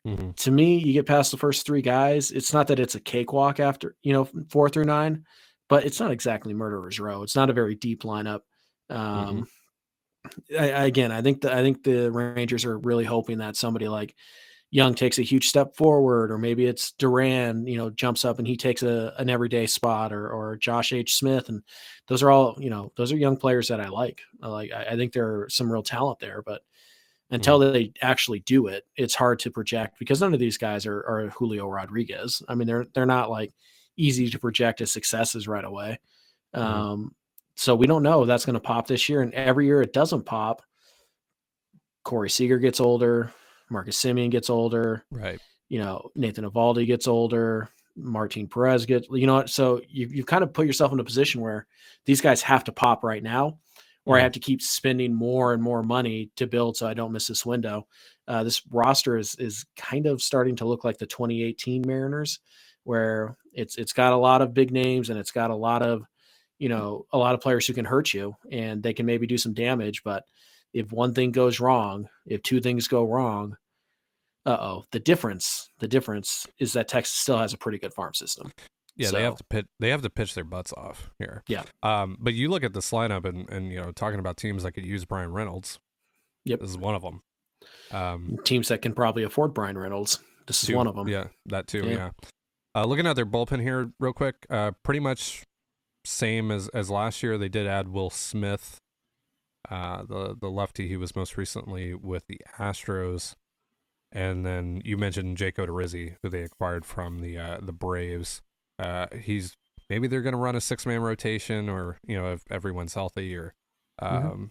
Mm-hmm. 0.07 0.31
to 0.31 0.51
me, 0.51 0.79
you 0.79 0.95
get 0.95 1.07
past 1.07 1.31
the 1.31 1.37
first 1.37 1.67
three 1.67 1.83
guys. 1.83 2.31
It's 2.31 2.55
not 2.55 2.69
that 2.69 2.81
it's 2.81 2.95
a 2.95 3.01
cakewalk 3.01 3.61
after, 3.61 3.97
you 4.03 4.15
know, 4.15 4.29
four 4.49 4.71
through 4.71 4.85
nine, 4.87 5.25
but 5.69 5.85
it's 5.85 6.01
not 6.01 6.11
exactly 6.11 6.55
murderer's 6.55 6.99
row. 6.99 7.23
It's 7.23 7.37
not 7.37 7.51
a 7.51 7.55
very 7.55 7.75
deep 7.75 8.03
lineup. 8.03 8.41
Um, 8.89 9.47
I, 10.59 10.71
I- 10.73 10.85
again, 10.87 11.13
I 11.13 11.23
think 11.23 11.43
the 11.43 11.55
I 11.55 11.63
think 11.63 11.83
the 11.85 12.11
Rangers 12.11 12.65
are 12.65 12.79
really 12.79 13.05
hoping 13.05 13.39
that 13.39 13.57
somebody 13.57 13.89
like 13.89 14.15
Jung 14.71 14.95
takes 14.95 15.19
a 15.19 15.23
huge 15.23 15.49
step 15.49 15.77
forward, 15.77 16.31
or 16.31 16.39
maybe 16.39 16.65
it's 16.65 16.93
Duran, 16.93 17.67
you 17.67 17.77
know, 17.77 17.91
jumps 17.91 18.25
up 18.25 18.39
and 18.39 18.47
he 18.47 18.57
takes 18.57 18.83
a 18.83 19.13
an 19.19 19.29
everyday 19.29 19.67
spot, 19.67 20.13
or 20.13 20.31
or 20.31 20.57
Josh 20.57 20.93
H. 20.93 21.17
Smith, 21.17 21.49
and 21.49 21.63
those 22.09 22.23
are 22.23 22.31
all, 22.31 22.57
you 22.59 22.71
know, 22.71 22.93
those 22.97 23.13
are 23.13 23.17
young 23.17 23.37
players 23.37 23.69
that 23.69 23.81
I 23.81 23.89
like. 23.89 24.21
I 24.43 24.49
like. 24.49 24.73
I, 24.73 24.85
I 24.93 24.97
think 24.97 25.13
there 25.13 25.43
are 25.43 25.49
some 25.51 25.71
real 25.71 25.83
talent 25.83 26.21
there, 26.21 26.43
but 26.45 26.63
until 27.31 27.59
they 27.59 27.93
actually 28.03 28.41
do 28.41 28.67
it, 28.67 28.85
it's 28.97 29.15
hard 29.15 29.39
to 29.41 29.51
project 29.51 29.99
because 29.99 30.21
none 30.21 30.35
of 30.35 30.41
these 30.41 30.59
guys 30.59 30.87
are, 30.87 30.99
are 31.07 31.29
Julio 31.31 31.67
Rodriguez. 31.69 32.43
I 32.49 32.55
mean, 32.55 32.67
they're 32.67 32.87
they're 32.95 33.07
not 33.07 33.31
like 33.31 33.53
easy 33.97 34.29
to 34.31 34.39
project 34.39 34.81
as 34.81 34.91
successes 34.91 35.47
right 35.49 35.65
away. 35.65 35.99
Mhm. 36.55 36.61
Um, 36.61 37.15
so 37.55 37.75
we 37.75 37.87
don't 37.87 38.03
know 38.03 38.23
if 38.23 38.27
that's 38.27 38.47
going 38.47 38.55
to 38.55 38.61
pop 38.61 38.87
this 38.87 39.09
year, 39.09 39.23
and 39.23 39.35
every 39.35 39.67
year 39.67 39.83
it 39.83 39.93
doesn't 39.93 40.25
pop. 40.25 40.63
Corey 42.05 42.31
Seager 42.31 42.59
gets 42.59 42.81
older, 42.81 43.33
Marcus 43.69 44.03
Semien 44.03 44.31
gets 44.31 44.49
older, 44.51 45.05
Right. 45.11 45.39
you 45.69 45.79
know, 45.79 46.11
Nathan 46.15 46.45
Eovaldi 46.51 46.87
gets 46.87 47.07
older, 47.07 47.69
Martin 47.95 48.49
Perez 48.49 48.87
gets, 48.87 49.07
you 49.11 49.27
know 49.27 49.35
what? 49.35 49.51
So 49.51 49.81
you 49.89 50.09
you've 50.09 50.27
kind 50.27 50.43
of 50.43 50.53
put 50.55 50.67
yourself 50.67 50.93
in 50.93 51.01
a 51.01 51.05
position 51.05 51.41
where 51.43 51.67
these 52.07 52.21
guys 52.23 52.41
have 52.43 52.65
to 52.65 52.73
pop 52.73 53.05
right 53.05 53.23
now, 53.23 53.59
or 54.07 54.19
I 54.19 54.23
have 54.23 54.33
to 54.33 54.41
keep 54.41 54.63
spending 54.63 55.15
more 55.15 55.53
and 55.53 55.63
more 55.63 55.83
money 55.83 56.31
to 56.37 56.47
build 56.47 56.77
so 56.77 56.87
I 56.87 56.95
don't 56.95 57.13
miss 57.13 57.27
this 57.27 57.45
window. 57.45 57.87
Uh, 58.27 58.43
this 58.45 58.63
roster 58.71 59.17
is 59.17 59.35
is 59.37 59.65
kind 59.77 60.07
of 60.07 60.23
starting 60.23 60.57
to 60.57 60.65
look 60.65 60.85
like 60.85 60.99
the 60.99 61.07
2018 61.07 61.83
Mariners, 61.87 62.41
where 62.85 63.37
it's 63.53 63.77
it's 63.77 63.93
got 63.93 64.13
a 64.13 64.17
lot 64.17 64.43
of 64.43 64.55
big 64.55 64.73
names 64.73 65.11
and 65.11 65.19
it's 65.19 65.33
got 65.33 65.51
a 65.51 65.57
lot 65.57 65.83
of, 65.83 66.03
you 66.59 66.69
know, 66.69 67.07
a 67.13 67.19
lot 67.19 67.35
of 67.35 67.41
players 67.41 67.67
who 67.67 67.75
can 67.75 67.85
hurt 67.85 68.15
you 68.15 68.35
and 68.51 68.83
they 68.83 68.95
can 68.95 69.07
maybe 69.07 69.27
do 69.27 69.39
some 69.39 69.55
damage, 69.55 70.03
but 70.05 70.25
if 70.73 70.93
one 70.93 71.13
thing 71.15 71.33
goes 71.33 71.61
wrong, 71.61 72.09
if 72.27 72.43
two 72.43 72.61
things 72.61 72.89
go 72.89 73.05
wrong, 73.05 73.57
uh 74.47 74.57
oh, 74.61 74.85
the 74.93 75.01
difference, 75.01 75.71
the 75.81 75.89
difference 75.89 76.47
is 76.59 76.73
that 76.73 76.89
Texas 76.89 77.17
still 77.17 77.39
has 77.39 77.53
a 77.53 77.59
pretty 77.59 77.79
good 77.79 77.93
farm 77.93 78.15
system. 78.15 78.51
Yeah, 79.01 79.11
they 79.11 79.23
have 79.23 79.37
to 79.37 79.45
pitch. 79.45 79.67
They 79.79 79.89
have 79.91 80.03
to 80.03 80.11
pitch 80.11 80.35
their 80.35 80.45
butts 80.45 80.73
off 80.77 81.11
here. 81.19 81.43
Yeah. 81.49 81.63
Um, 81.83 82.17
but 82.21 82.35
you 82.35 82.49
look 82.51 82.63
at 82.65 82.75
this 82.75 82.91
lineup, 82.91 83.25
and 83.25 83.49
and 83.51 83.73
you 83.73 83.81
know, 83.81 83.93
talking 83.93 84.19
about 84.19 84.37
teams 84.37 84.63
that 84.63 84.73
could 84.73 84.85
use 84.87 85.05
Bryan 85.05 85.33
Reynolds. 85.33 85.79
Yep. 86.45 86.61
This 86.61 86.71
is 86.71 86.79
one 86.79 86.95
of 86.95 87.03
them. 87.03 87.23
Um, 87.93 88.39
Teams 88.45 88.69
that 88.69 88.81
can 88.83 88.95
probably 88.95 89.23
afford 89.23 89.53
Bryan 89.53 89.77
Reynolds. 89.77 90.21
This 90.47 90.63
is 90.63 90.69
two- 90.69 90.77
one 90.77 90.87
of 90.87 90.97
them. 90.97 91.09
Yeah, 91.09 91.29
that 91.47 91.67
too. 91.67 91.85
Yeah. 91.87 91.95
Yeah. 91.95 92.11
Uh, 92.75 92.85
looking 92.87 93.07
at 93.07 93.17
their 93.17 93.27
bullpen 93.27 93.61
here, 93.61 93.93
real 93.99 94.13
quick. 94.13 94.47
Uh, 94.49 94.71
pretty 94.83 95.01
much 95.01 95.45
same 96.05 96.51
as 96.51 96.69
as 96.69 96.89
last 96.91 97.23
year. 97.23 97.37
They 97.37 97.49
did 97.49 97.67
add 97.67 97.89
Will 97.89 98.11
Smith, 98.11 98.79
uh, 99.71 100.03
the 100.05 100.37
the 100.41 100.49
lefty 100.51 100.89
he 100.89 100.97
was 100.97 101.15
most 101.17 101.37
recently 101.37 101.95
with 101.95 102.27
the 102.27 102.41
Astros, 102.59 103.35
and 104.13 104.47
then 104.47 104.81
you 104.85 104.97
mentioned 104.97 105.37
Jake 105.37 105.57
Odorizzi, 105.57 106.17
who 106.23 106.29
they 106.29 106.43
acquired 106.43 106.85
from 106.87 107.21
the 107.21 107.37
uh, 107.37 107.59
the 107.61 107.73
Braves. 107.73 108.41
Uh, 108.81 109.07
he's 109.19 109.57
maybe 109.89 110.07
they're 110.09 110.23
going 110.23 110.33
to 110.35 110.39
run 110.39 110.57
a 110.57 110.61
six 110.61 110.87
man 110.87 111.01
rotation, 111.01 111.69
or 111.69 111.99
you 112.07 112.17
know 112.17 112.33
if 112.33 112.43
everyone's 112.51 112.95
healthy, 112.95 113.37
or 113.37 113.55
um, 113.99 114.23
Mhm. 114.23 114.51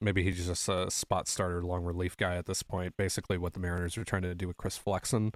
maybe 0.00 0.22
he's 0.22 0.46
just 0.46 0.68
a 0.68 0.90
spot 0.90 1.26
starter, 1.28 1.62
long 1.62 1.82
relief 1.84 2.16
guy 2.16 2.36
at 2.36 2.46
this 2.46 2.62
point. 2.62 2.96
Basically, 2.96 3.36
what 3.38 3.52
the 3.54 3.60
Mariners 3.60 3.98
are 3.98 4.04
trying 4.04 4.22
to 4.22 4.34
do 4.34 4.46
with 4.48 4.56
Chris 4.56 4.76
Flexen. 4.78 5.32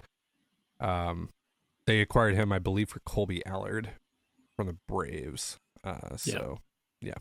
Um, 0.79 1.29
they 1.85 1.99
acquired 2.01 2.35
him, 2.35 2.51
I 2.51 2.59
believe, 2.59 2.89
for 2.89 2.99
Kolby 3.01 3.41
Allard 3.45 3.89
from 4.55 4.67
the 4.67 4.77
Braves. 4.87 5.57
Uh, 5.83 6.15
so 6.17 6.59
yeah. 7.01 7.15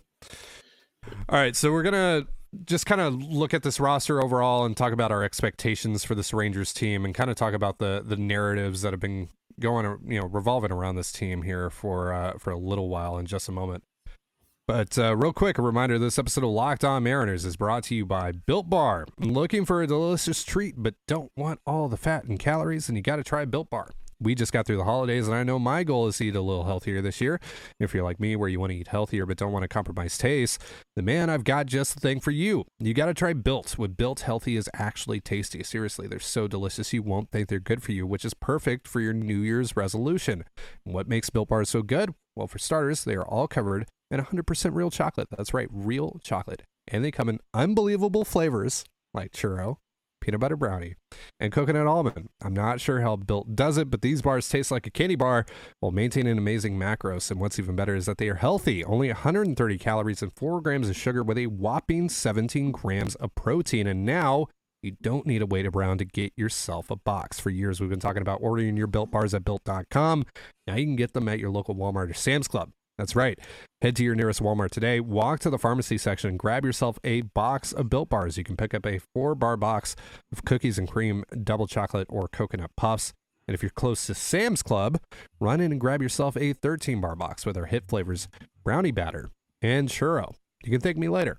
All 1.28 1.38
right, 1.38 1.56
so 1.56 1.72
we're 1.72 1.82
gonna 1.82 2.26
just 2.64 2.86
kind 2.86 3.00
of 3.00 3.14
look 3.14 3.54
at 3.54 3.62
this 3.62 3.78
roster 3.80 4.22
overall 4.22 4.64
and 4.64 4.76
talk 4.76 4.92
about 4.92 5.10
our 5.12 5.22
expectations 5.22 6.04
for 6.04 6.14
this 6.14 6.32
Rangers 6.34 6.72
team, 6.72 7.04
and 7.04 7.14
kind 7.14 7.30
of 7.30 7.36
talk 7.36 7.54
about 7.54 7.78
the 7.78 8.02
the 8.04 8.16
narratives 8.16 8.82
that 8.82 8.92
have 8.92 9.00
been 9.00 9.28
going, 9.60 9.98
you 10.06 10.20
know, 10.20 10.26
revolving 10.26 10.72
around 10.72 10.96
this 10.96 11.12
team 11.12 11.42
here 11.42 11.70
for 11.70 12.12
uh, 12.12 12.38
for 12.38 12.50
a 12.50 12.58
little 12.58 12.88
while. 12.88 13.18
In 13.18 13.26
just 13.26 13.48
a 13.48 13.52
moment. 13.52 13.84
But 14.66 14.98
uh, 14.98 15.16
real 15.16 15.32
quick, 15.32 15.56
a 15.56 15.62
reminder 15.62 15.98
this 15.98 16.18
episode 16.18 16.44
of 16.44 16.50
Locked 16.50 16.84
On 16.84 17.02
Mariners 17.02 17.46
is 17.46 17.56
brought 17.56 17.84
to 17.84 17.94
you 17.94 18.04
by 18.04 18.32
Built 18.32 18.68
Bar. 18.68 19.06
Looking 19.18 19.64
for 19.64 19.82
a 19.82 19.86
delicious 19.86 20.44
treat, 20.44 20.74
but 20.76 20.94
don't 21.06 21.32
want 21.36 21.60
all 21.66 21.88
the 21.88 21.96
fat 21.96 22.24
and 22.24 22.38
calories, 22.38 22.86
and 22.88 22.98
you 22.98 23.02
got 23.02 23.16
to 23.16 23.24
try 23.24 23.46
Built 23.46 23.70
Bar 23.70 23.92
we 24.20 24.34
just 24.34 24.52
got 24.52 24.66
through 24.66 24.76
the 24.76 24.84
holidays, 24.84 25.26
and 25.26 25.36
I 25.36 25.42
know 25.42 25.58
my 25.58 25.84
goal 25.84 26.06
is 26.08 26.18
to 26.18 26.26
eat 26.26 26.36
a 26.36 26.40
little 26.40 26.64
healthier 26.64 27.00
this 27.00 27.20
year. 27.20 27.40
If 27.78 27.94
you're 27.94 28.04
like 28.04 28.18
me, 28.18 28.36
where 28.36 28.48
you 28.48 28.58
want 28.60 28.72
to 28.72 28.78
eat 28.78 28.88
healthier 28.88 29.26
but 29.26 29.36
don't 29.36 29.52
want 29.52 29.62
to 29.62 29.68
compromise 29.68 30.18
taste, 30.18 30.62
the 30.96 31.02
man, 31.02 31.30
I've 31.30 31.44
got 31.44 31.66
just 31.66 31.94
the 31.94 32.00
thing 32.00 32.20
for 32.20 32.30
you. 32.30 32.64
You 32.78 32.94
got 32.94 33.06
to 33.06 33.14
try 33.14 33.32
Built. 33.32 33.78
What 33.78 33.96
Built 33.96 34.20
Healthy 34.20 34.56
is 34.56 34.68
actually 34.74 35.20
tasty. 35.20 35.62
Seriously, 35.62 36.06
they're 36.06 36.18
so 36.18 36.48
delicious 36.48 36.92
you 36.92 37.02
won't 37.02 37.30
think 37.30 37.48
they're 37.48 37.60
good 37.60 37.82
for 37.82 37.92
you, 37.92 38.06
which 38.06 38.24
is 38.24 38.34
perfect 38.34 38.88
for 38.88 39.00
your 39.00 39.12
New 39.12 39.38
Year's 39.38 39.76
resolution. 39.76 40.44
what 40.84 41.08
makes 41.08 41.30
Built 41.30 41.48
Bars 41.48 41.70
so 41.70 41.82
good? 41.82 42.14
Well, 42.34 42.48
for 42.48 42.58
starters, 42.58 43.04
they 43.04 43.14
are 43.14 43.26
all 43.26 43.48
covered 43.48 43.86
in 44.10 44.20
100% 44.20 44.74
real 44.74 44.90
chocolate. 44.90 45.28
That's 45.30 45.54
right, 45.54 45.68
real 45.70 46.20
chocolate. 46.22 46.62
And 46.86 47.04
they 47.04 47.10
come 47.10 47.28
in 47.28 47.40
unbelievable 47.52 48.24
flavors 48.24 48.84
like 49.12 49.32
churro, 49.32 49.76
peanut 50.20 50.40
butter 50.40 50.56
brownie, 50.56 50.94
and 51.40 51.52
coconut 51.52 51.86
almond. 51.86 52.28
I'm 52.42 52.54
not 52.54 52.80
sure 52.80 53.00
how 53.00 53.16
Built 53.16 53.54
does 53.54 53.78
it, 53.78 53.90
but 53.90 54.02
these 54.02 54.22
bars 54.22 54.48
taste 54.48 54.70
like 54.70 54.86
a 54.86 54.90
candy 54.90 55.16
bar 55.16 55.46
while 55.80 55.92
maintaining 55.92 56.38
amazing 56.38 56.78
macros. 56.78 57.30
And 57.30 57.40
what's 57.40 57.58
even 57.58 57.76
better 57.76 57.94
is 57.94 58.06
that 58.06 58.18
they 58.18 58.28
are 58.28 58.36
healthy, 58.36 58.84
only 58.84 59.08
130 59.08 59.78
calories 59.78 60.22
and 60.22 60.32
4 60.32 60.60
grams 60.60 60.88
of 60.88 60.96
sugar 60.96 61.22
with 61.22 61.38
a 61.38 61.46
whopping 61.46 62.08
17 62.08 62.72
grams 62.72 63.14
of 63.16 63.34
protein. 63.34 63.86
And 63.86 64.04
now 64.04 64.46
you 64.82 64.92
don't 65.02 65.26
need 65.26 65.40
to 65.40 65.46
wait 65.46 65.66
around 65.66 65.98
to 65.98 66.04
get 66.04 66.32
yourself 66.36 66.90
a 66.90 66.96
box. 66.96 67.40
For 67.40 67.50
years, 67.50 67.80
we've 67.80 67.90
been 67.90 68.00
talking 68.00 68.22
about 68.22 68.40
ordering 68.40 68.76
your 68.76 68.86
built 68.86 69.10
bars 69.10 69.34
at 69.34 69.44
built.com. 69.44 70.24
Now 70.66 70.76
you 70.76 70.84
can 70.84 70.96
get 70.96 71.14
them 71.14 71.28
at 71.28 71.38
your 71.38 71.50
local 71.50 71.74
Walmart 71.74 72.10
or 72.10 72.14
Sam's 72.14 72.48
Club. 72.48 72.70
That's 72.98 73.14
right. 73.14 73.38
Head 73.80 73.94
to 73.96 74.04
your 74.04 74.16
nearest 74.16 74.42
Walmart 74.42 74.70
today, 74.70 74.98
walk 74.98 75.38
to 75.40 75.50
the 75.50 75.58
pharmacy 75.58 75.98
section, 75.98 76.30
and 76.30 76.38
grab 76.38 76.64
yourself 76.64 76.98
a 77.04 77.20
box 77.20 77.72
of 77.72 77.88
built 77.88 78.08
bars. 78.08 78.36
You 78.36 78.42
can 78.42 78.56
pick 78.56 78.74
up 78.74 78.84
a 78.84 78.98
four 79.14 79.36
bar 79.36 79.56
box 79.56 79.94
of 80.32 80.44
cookies 80.44 80.78
and 80.78 80.90
cream, 80.90 81.24
double 81.44 81.68
chocolate, 81.68 82.08
or 82.10 82.26
coconut 82.26 82.72
puffs. 82.76 83.14
And 83.46 83.54
if 83.54 83.62
you're 83.62 83.70
close 83.70 84.06
to 84.06 84.14
Sam's 84.14 84.62
Club, 84.62 85.00
run 85.40 85.60
in 85.60 85.70
and 85.70 85.80
grab 85.80 86.02
yourself 86.02 86.36
a 86.36 86.52
13 86.52 87.00
bar 87.00 87.14
box 87.14 87.46
with 87.46 87.56
our 87.56 87.66
hit 87.66 87.84
flavors 87.88 88.28
brownie 88.64 88.90
batter 88.90 89.30
and 89.62 89.88
churro. 89.88 90.34
You 90.64 90.72
can 90.72 90.80
thank 90.80 90.96
me 90.96 91.08
later. 91.08 91.38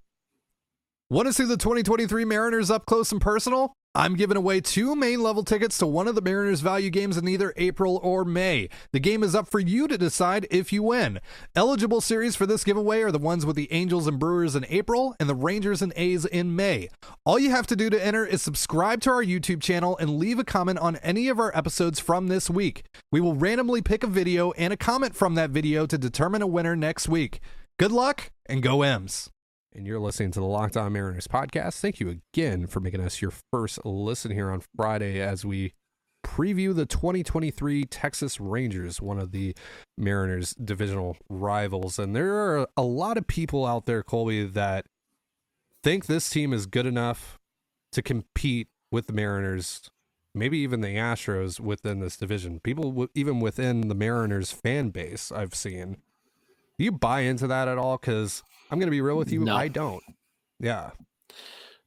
Want 1.10 1.28
to 1.28 1.34
see 1.34 1.44
the 1.44 1.58
2023 1.58 2.24
Mariners 2.24 2.72
up 2.72 2.86
close 2.86 3.12
and 3.12 3.20
personal? 3.20 3.74
I'm 3.96 4.16
giving 4.16 4.38
away 4.38 4.62
two 4.62 4.96
main 4.96 5.24
level 5.24 5.44
tickets 5.44 5.80
to 5.80 5.88
one 5.88 6.08
of 6.08 6.14
the 6.14 6.22
Mariners 6.22 6.62
value 6.62 6.92
games 6.92 7.18
in 7.18 7.28
either 7.28 7.54
April 7.58 8.00
or 8.04 8.24
May. 8.24 8.70
The 8.94 9.00
game 9.00 9.24
is 9.24 9.34
up 9.34 9.48
for 9.48 9.60
you 9.60 9.88
to 9.88 9.98
decide 9.98 10.46
if 10.52 10.72
you 10.72 10.84
win. 10.84 11.20
Eligible 11.56 12.00
series 12.00 12.36
for 12.36 12.46
this 12.46 12.64
giveaway 12.64 13.02
are 13.02 13.12
the 13.12 13.18
ones 13.18 13.48
with 13.48 13.56
the 13.56 13.72
Angels 13.74 14.06
and 14.06 14.20
Brewers 14.20 14.56
in 14.56 14.64
April 14.70 15.16
and 15.20 15.28
the 15.28 15.34
Rangers 15.34 15.82
and 15.82 15.92
A's 15.96 16.24
in 16.24 16.56
May. 16.56 16.90
All 17.26 17.40
you 17.40 17.50
have 17.50 17.66
to 17.66 17.76
do 17.76 17.90
to 17.90 18.06
enter 18.06 18.24
is 18.24 18.44
subscribe 18.44 19.02
to 19.02 19.10
our 19.10 19.24
YouTube 19.24 19.62
channel 19.62 19.98
and 19.98 20.20
leave 20.20 20.38
a 20.38 20.44
comment 20.44 20.78
on 20.78 20.98
any 20.98 21.28
of 21.28 21.40
our 21.40 21.56
episodes 21.58 22.00
from 22.00 22.28
this 22.28 22.48
week. 22.48 22.84
We 23.12 23.20
will 23.20 23.34
randomly 23.34 23.82
pick 23.82 24.04
a 24.04 24.08
video 24.08 24.52
and 24.52 24.72
a 24.72 24.78
comment 24.78 25.16
from 25.16 25.34
that 25.34 25.50
video 25.50 25.88
to 25.88 25.98
determine 25.98 26.44
a 26.44 26.48
winner 26.48 26.76
next 26.76 27.10
week. 27.10 27.40
Good 27.80 27.92
luck 27.92 28.30
and 28.46 28.62
go 28.62 28.84
M's 28.84 29.32
and 29.80 29.88
you're 29.88 29.98
listening 29.98 30.30
to 30.30 30.42
the 30.42 30.46
Locked 30.46 30.76
On 30.76 30.92
Mariners 30.92 31.26
podcast. 31.26 31.80
Thank 31.80 32.02
you 32.02 32.10
again 32.10 32.68
for 32.68 32.82
making 32.82 33.00
us 33.00 33.22
your 33.22 33.32
first 33.50 33.80
listen 33.86 34.30
here 34.30 34.52
on 34.52 34.62
Friday 34.76 35.22
as 35.22 35.46
we 35.46 35.72
preview 36.22 36.76
the 36.76 36.86
2023 36.86 37.86
Texas 37.86 38.42
Rangers, 38.42 39.02
one 39.02 39.20
of 39.20 39.32
the 39.32 39.56
Mariners' 39.98 40.54
divisional 40.54 41.16
rivals. 41.30 41.98
And 41.98 42.14
there 42.14 42.36
are 42.36 42.68
a 42.76 42.82
lot 42.82 43.18
of 43.18 43.26
people 43.26 43.66
out 43.66 43.86
there, 43.86 44.04
Colby, 44.04 44.46
that 44.48 44.86
think 45.82 46.08
this 46.08 46.30
team 46.30 46.52
is 46.52 46.66
good 46.66 46.86
enough 46.86 47.40
to 47.94 48.02
compete 48.02 48.68
with 48.92 49.08
the 49.08 49.14
Mariners, 49.14 49.90
maybe 50.36 50.58
even 50.58 50.82
the 50.82 50.98
Astros 50.98 51.62
within 51.62 52.02
this 52.02 52.18
division. 52.18 52.60
People, 52.60 53.08
even 53.16 53.40
within 53.40 53.88
the 53.88 53.96
Mariners 53.96 54.52
fan 54.52 54.90
base, 54.90 55.32
I've 55.32 55.56
seen. 55.56 56.02
Do 56.80 56.86
you 56.86 56.94
buy 56.94 57.22
into 57.22 57.48
that 57.48 57.68
at 57.68 57.78
all? 57.78 57.98
Because 57.98 58.42
I'm 58.72 58.80
going 58.80 58.88
to 58.88 58.92
be 58.92 59.02
real 59.02 59.18
with 59.18 59.34
you. 59.34 59.42
No. 59.42 59.56
I 59.56 59.68
don't. 59.68 60.02
Yeah. 60.62 60.92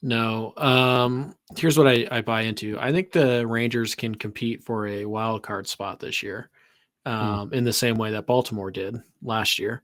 No. 0.02 0.52
Um, 0.58 1.34
here's 1.56 1.78
what 1.78 1.88
I, 1.88 2.06
I 2.11 2.20
buy 2.20 2.42
into. 2.42 2.78
I 2.78 2.92
think 2.92 3.11
the 3.11 3.46
Rangers 3.46 3.94
can 3.94 4.14
compete 4.14 4.62
for 4.62 4.87
a 4.87 5.06
wild 5.06 5.42
card 5.42 5.66
spot 5.66 5.99
this 5.99 6.22
year, 6.22 6.50
hmm. 7.06 7.12
um, 7.12 7.50
mm. 7.50 7.54
in 7.54 7.64
the 7.64 7.72
same 7.72 7.96
way 7.96 8.11
that 8.11 8.26
Baltimore 8.26 8.70
did 8.70 8.99
last 9.22 9.58
year. 9.58 9.82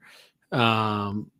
Um, 0.53 1.31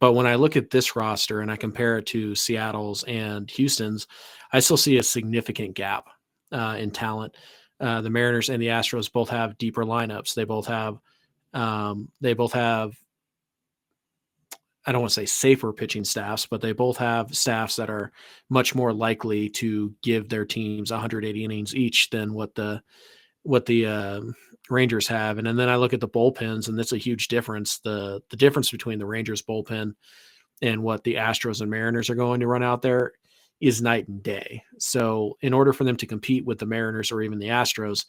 but 0.00 0.14
when 0.14 0.26
I 0.26 0.36
look 0.36 0.56
at 0.56 0.70
this 0.70 0.96
roster 0.96 1.42
and 1.42 1.50
I 1.50 1.56
compare 1.56 1.98
it 1.98 2.06
to 2.06 2.34
Seattle's 2.34 3.04
and 3.04 3.50
Houston's, 3.50 4.06
I 4.54 4.60
still 4.60 4.78
see 4.78 4.96
a 4.96 5.02
significant 5.02 5.74
gap 5.74 6.06
uh, 6.50 6.76
in 6.78 6.92
talent. 6.92 7.36
Uh, 7.78 8.00
the 8.00 8.08
Mariners 8.08 8.48
and 8.48 8.62
the 8.62 8.68
Astros 8.68 9.12
both 9.12 9.28
have 9.28 9.58
deeper 9.58 9.84
lineups. 9.84 10.32
They 10.32 10.44
both 10.44 10.66
have 10.66 10.98
um, 11.56 12.10
they 12.20 12.34
both 12.34 12.52
have 12.52 12.92
I 14.86 14.92
don't 14.92 15.00
want 15.00 15.10
to 15.10 15.20
say 15.20 15.26
safer 15.26 15.72
pitching 15.72 16.04
staffs, 16.04 16.46
but 16.46 16.60
they 16.60 16.70
both 16.70 16.96
have 16.98 17.34
staffs 17.34 17.74
that 17.74 17.90
are 17.90 18.12
much 18.48 18.72
more 18.76 18.92
likely 18.92 19.48
to 19.50 19.92
give 20.00 20.28
their 20.28 20.44
teams 20.44 20.92
180 20.92 21.44
innings 21.44 21.74
each 21.74 22.08
than 22.10 22.32
what 22.32 22.54
the 22.54 22.80
what 23.42 23.66
the 23.66 23.86
uh, 23.86 24.20
Rangers 24.70 25.08
have. 25.08 25.38
And, 25.38 25.48
and 25.48 25.58
then 25.58 25.68
I 25.68 25.76
look 25.76 25.92
at 25.92 26.00
the 26.00 26.08
bullpens, 26.08 26.68
and 26.68 26.78
that's 26.78 26.92
a 26.92 26.98
huge 26.98 27.26
difference. 27.26 27.78
the 27.80 28.22
The 28.30 28.36
difference 28.36 28.70
between 28.70 29.00
the 29.00 29.06
Rangers 29.06 29.42
bullpen 29.42 29.94
and 30.62 30.82
what 30.84 31.02
the 31.02 31.14
Astros 31.14 31.60
and 31.60 31.70
Mariners 31.70 32.08
are 32.08 32.14
going 32.14 32.40
to 32.40 32.46
run 32.46 32.62
out 32.62 32.80
there 32.80 33.12
is 33.60 33.82
night 33.82 34.06
and 34.06 34.22
day. 34.22 34.62
So, 34.78 35.36
in 35.40 35.52
order 35.52 35.72
for 35.72 35.82
them 35.82 35.96
to 35.96 36.06
compete 36.06 36.44
with 36.44 36.60
the 36.60 36.66
Mariners 36.66 37.10
or 37.10 37.22
even 37.22 37.40
the 37.40 37.48
Astros, 37.48 38.06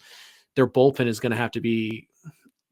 their 0.55 0.67
bullpen 0.67 1.07
is 1.07 1.19
going 1.19 1.31
to 1.31 1.37
have 1.37 1.51
to 1.51 1.61
be 1.61 2.07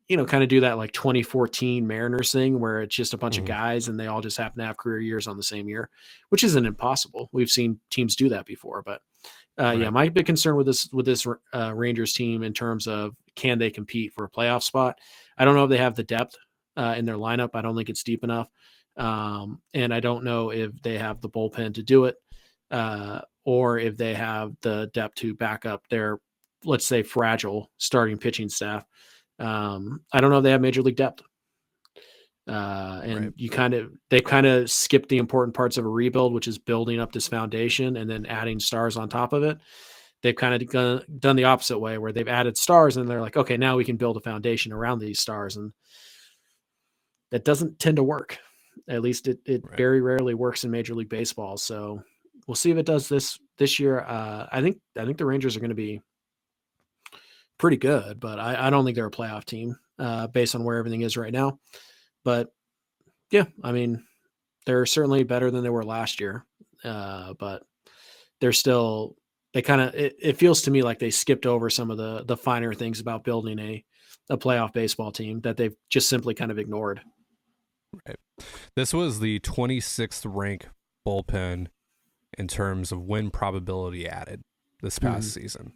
you 0.07 0.17
know, 0.17 0.25
kind 0.25 0.43
of 0.43 0.50
do 0.50 0.59
that 0.59 0.77
like 0.77 0.91
2014 0.91 1.85
Mariners 1.85 2.31
thing 2.31 2.59
where 2.59 2.81
it's 2.81 2.95
just 2.95 3.13
a 3.13 3.17
bunch 3.17 3.35
mm-hmm. 3.35 3.43
of 3.43 3.47
guys 3.47 3.88
and 3.88 4.00
they 4.00 4.07
all 4.07 4.21
just 4.21 4.38
happen 4.38 4.59
to 4.59 4.65
have 4.65 4.77
career 4.77 5.00
years 5.00 5.27
on 5.27 5.38
the 5.38 5.43
same 5.43 5.67
year, 5.67 5.89
which 6.29 6.43
isn't 6.43 6.65
impossible. 6.65 7.29
We've 7.31 7.50
seen 7.50 7.79
teams 7.89 8.15
do 8.15 8.29
that 8.29 8.45
before, 8.45 8.83
but 8.83 9.01
uh, 9.57 9.63
right. 9.63 9.79
yeah, 9.79 9.89
my 9.89 10.09
big 10.09 10.25
concern 10.25 10.57
with 10.57 10.65
this 10.65 10.89
with 10.91 11.05
this 11.05 11.25
uh, 11.53 11.74
Rangers 11.74 12.13
team 12.13 12.43
in 12.43 12.53
terms 12.53 12.88
of 12.88 13.15
can 13.35 13.57
they 13.57 13.71
compete 13.71 14.13
for 14.13 14.25
a 14.25 14.29
playoff 14.29 14.63
spot? 14.63 15.00
I 15.38 15.45
don't 15.45 15.55
know 15.55 15.63
if 15.63 15.69
they 15.69 15.77
have 15.77 15.95
the 15.95 16.03
depth 16.03 16.35
uh, 16.75 16.95
in 16.97 17.05
their 17.05 17.15
lineup. 17.15 17.51
I 17.53 17.62
don't 17.62 17.75
think 17.75 17.89
it's 17.89 18.03
deep 18.03 18.24
enough, 18.24 18.50
um, 18.97 19.62
and 19.74 19.93
I 19.93 20.01
don't 20.01 20.25
know 20.25 20.51
if 20.51 20.71
they 20.81 20.97
have 20.97 21.21
the 21.21 21.29
bullpen 21.29 21.74
to 21.75 21.83
do 21.83 22.05
it, 22.05 22.17
uh, 22.69 23.21
or 23.45 23.79
if 23.79 23.95
they 23.95 24.13
have 24.13 24.51
the 24.62 24.89
depth 24.93 25.15
to 25.15 25.33
back 25.33 25.65
up 25.65 25.88
their, 25.89 26.19
let's 26.65 26.85
say, 26.85 27.01
fragile 27.01 27.71
starting 27.77 28.17
pitching 28.17 28.50
staff. 28.50 28.85
Um, 29.39 30.01
I 30.12 30.22
don't 30.22 30.32
know 30.32 30.38
if 30.38 30.44
they 30.44 30.51
have 30.51 30.62
major 30.62 30.82
league 30.82 30.96
depth. 30.96 31.24
Uh, 32.48 33.01
and 33.04 33.20
right. 33.20 33.34
you 33.38 33.50
kind 33.50 33.74
of 33.74 33.92
they 34.12 34.22
kind 34.22 34.46
of 34.46 34.70
skip 34.70 35.08
the 35.08 35.18
important 35.18 35.56
parts 35.56 35.77
of 35.77 35.86
a 35.86 35.89
rebuild, 35.89 36.32
which 36.32 36.48
is 36.48 36.60
building 36.60 37.00
up 37.00 37.12
this 37.12 37.27
foundation 37.27 37.98
and 37.98 38.08
then 38.10 38.25
adding 38.27 38.60
stars 38.60 38.98
on 38.98 39.10
top 39.10 39.34
of 39.34 39.42
it. 39.44 39.58
They've 40.22 40.36
kind 40.36 40.54
of 40.54 40.70
done, 40.70 41.01
done 41.20 41.36
the 41.36 41.46
opposite 41.46 41.80
way, 41.80 41.98
where 41.98 42.12
they've 42.12 42.27
added 42.27 42.58
stars 42.58 42.98
and 42.98 43.10
they're 43.10 43.22
like, 43.22 43.38
okay, 43.38 43.58
now 43.58 43.77
we 43.77 43.84
can 43.84 43.98
build 43.98 44.18
a 44.18 44.22
foundation 44.22 44.72
around 44.72 45.00
these 45.00 45.20
stars, 45.20 45.58
and 45.58 45.74
that 47.32 47.46
doesn't 47.46 47.80
tend 47.80 47.98
to 47.98 48.04
work. 48.04 48.38
At 48.88 49.01
least 49.01 49.27
it 49.27 49.39
it 49.46 49.63
right. 49.63 49.77
very 49.77 50.01
rarely 50.01 50.36
works 50.36 50.63
in 50.63 50.72
Major 50.72 50.94
League 50.94 51.10
Baseball. 51.10 51.58
So 51.58 52.04
we'll 52.48 52.56
see 52.56 52.70
if 52.70 52.77
it 52.77 52.86
does 52.86 53.10
this 53.10 53.39
this 53.58 53.80
year. 53.80 54.01
Uh, 54.01 54.48
I 54.51 54.62
think 54.62 54.77
I 54.96 55.06
think 55.06 55.18
the 55.18 55.25
Rangers 55.25 55.56
are 55.58 55.62
going 55.62 55.70
to 55.70 55.75
be 55.75 56.01
pretty 57.57 57.77
good, 57.77 58.19
but 58.19 58.39
I, 58.39 58.67
I 58.67 58.69
don't 58.69 58.85
think 58.85 58.95
they're 58.95 59.07
a 59.07 59.12
playoff 59.12 59.45
team 59.45 59.77
uh, 60.00 60.27
based 60.27 60.55
on 60.55 60.63
where 60.63 60.77
everything 60.77 61.01
is 61.01 61.17
right 61.17 61.33
now. 61.33 61.59
But 62.24 62.50
yeah, 63.31 63.45
I 63.63 63.71
mean, 63.71 64.03
they're 64.65 64.85
certainly 64.85 65.24
better 65.24 65.51
than 65.51 65.63
they 65.63 65.69
were 65.69 65.83
last 65.83 66.19
year, 66.19 66.45
uh, 66.83 67.33
but 67.39 67.63
they're 68.41 68.53
still 68.53 69.15
they 69.53 69.62
kind 69.62 69.81
of 69.81 69.95
it, 69.95 70.15
it, 70.21 70.38
feels 70.38 70.63
to 70.63 70.71
me 70.71 70.81
like 70.81 71.00
they 71.00 71.12
skipped 71.12 71.45
over 71.45 71.69
some 71.69 71.89
of 71.89 71.97
the 71.97 72.24
the 72.25 72.38
finer 72.38 72.74
things 72.74 73.00
about 73.00 73.24
building 73.24 73.57
a 73.59 73.83
a 74.29 74.38
playoff 74.38 74.74
baseball 74.74 75.12
team 75.12 75.39
that 75.41 75.55
they've 75.55 75.75
just 75.89 76.09
simply 76.09 76.33
kind 76.33 76.51
of 76.51 76.59
ignored. 76.59 77.01
Right. 78.07 78.17
This 78.75 78.93
was 78.93 79.19
the 79.19 79.39
26th 79.39 80.25
rank 80.25 80.67
bullpen 81.07 81.67
in 82.38 82.47
terms 82.47 82.91
of 82.91 83.03
win 83.03 83.29
probability 83.29 84.09
added 84.09 84.43
this 84.81 85.00
past 85.00 85.29
mm-hmm. 85.29 85.41
season. 85.41 85.74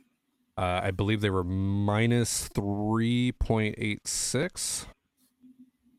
Uh, 0.59 0.81
I 0.83 0.91
believe 0.91 1.21
they 1.21 1.29
were 1.29 1.45
minus 1.45 2.49
3.86, 2.49 4.85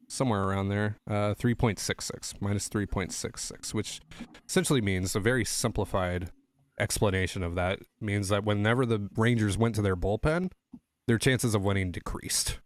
somewhere 0.07 0.43
around 0.43 0.69
there. 0.69 0.99
Uh, 1.09 1.33
3.66, 1.33 2.43
minus 2.43 2.69
3.66, 2.69 3.73
which 3.73 4.03
essentially 4.47 4.83
means 4.83 5.17
a 5.17 5.21
very 5.21 5.47
simplified 5.47 6.31
explanation 6.79 7.43
of 7.43 7.55
that 7.55 7.79
means 8.03 8.29
that 8.29 8.45
whenever 8.45 8.85
the 8.85 9.09
Rangers 9.17 9.57
went 9.57 9.75
to 9.77 9.83
their 9.83 9.97
bullpen, 9.97 10.51
their 11.07 11.17
chances 11.17 11.55
of 11.55 11.63
winning 11.63 11.91
decreased. 11.91 12.59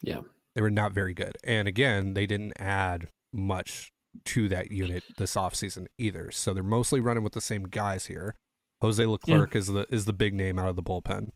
Yeah. 0.00 0.20
They 0.54 0.62
were 0.62 0.70
not 0.70 0.92
very 0.92 1.14
good. 1.14 1.36
And 1.42 1.66
again, 1.66 2.14
they 2.14 2.26
didn't 2.26 2.52
add 2.60 3.08
much 3.32 3.90
to 4.26 4.48
that 4.50 4.70
unit 4.70 5.02
this 5.16 5.34
offseason 5.34 5.88
either. 5.98 6.30
So 6.30 6.54
they're 6.54 6.62
mostly 6.62 7.00
running 7.00 7.24
with 7.24 7.32
the 7.32 7.40
same 7.40 7.64
guys 7.64 8.06
here. 8.06 8.36
Jose 8.80 9.04
Leclerc 9.04 9.54
yeah. 9.54 9.58
is 9.58 9.66
the 9.68 9.86
is 9.90 10.04
the 10.04 10.12
big 10.12 10.34
name 10.34 10.58
out 10.58 10.68
of 10.68 10.76
the 10.76 10.82
bullpen. 10.82 11.30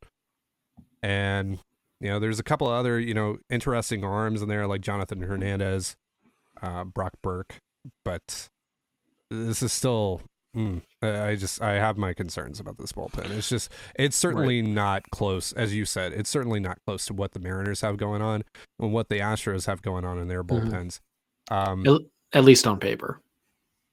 And 1.02 1.58
you 2.00 2.08
know, 2.08 2.18
there's 2.18 2.40
a 2.40 2.44
couple 2.44 2.68
other, 2.68 2.98
you 2.98 3.14
know, 3.14 3.38
interesting 3.48 4.04
arms 4.04 4.42
in 4.42 4.48
there 4.48 4.66
like 4.66 4.80
Jonathan 4.80 5.20
Hernandez, 5.20 5.96
uh, 6.60 6.84
Brock 6.84 7.14
Burke, 7.22 7.56
but 8.04 8.48
this 9.30 9.62
is 9.62 9.72
still 9.72 10.22
mm, 10.56 10.82
I 11.00 11.36
just 11.36 11.62
I 11.62 11.74
have 11.74 11.96
my 11.96 12.12
concerns 12.12 12.60
about 12.60 12.78
this 12.78 12.92
bullpen. 12.92 13.30
It's 13.30 13.48
just 13.48 13.72
it's 13.96 14.16
certainly 14.16 14.62
right. 14.62 14.70
not 14.70 15.10
close, 15.10 15.52
as 15.52 15.74
you 15.74 15.84
said. 15.84 16.12
It's 16.12 16.30
certainly 16.30 16.60
not 16.60 16.78
close 16.86 17.06
to 17.06 17.14
what 17.14 17.32
the 17.32 17.40
Mariners 17.40 17.80
have 17.80 17.96
going 17.96 18.22
on 18.22 18.44
and 18.78 18.92
what 18.92 19.08
the 19.08 19.18
Astros 19.18 19.66
have 19.66 19.82
going 19.82 20.04
on 20.04 20.18
in 20.18 20.28
their 20.28 20.44
mm-hmm. 20.44 20.68
bullpens. 20.68 21.00
Mm-hmm. 21.50 21.88
Um, 21.88 21.98
at 22.32 22.44
least 22.44 22.66
on 22.66 22.78
paper. 22.78 23.20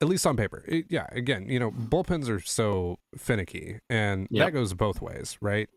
At 0.01 0.07
least 0.07 0.25
on 0.25 0.37
paper, 0.37 0.63
it, 0.67 0.85
yeah. 0.89 1.07
Again, 1.11 1.49
you 1.49 1.59
know, 1.59 1.71
bullpens 1.71 2.29
are 2.29 2.39
so 2.39 2.99
finicky, 3.17 3.79
and 3.89 4.27
yep. 4.31 4.47
that 4.47 4.51
goes 4.51 4.73
both 4.73 5.01
ways, 5.01 5.37
right? 5.41 5.67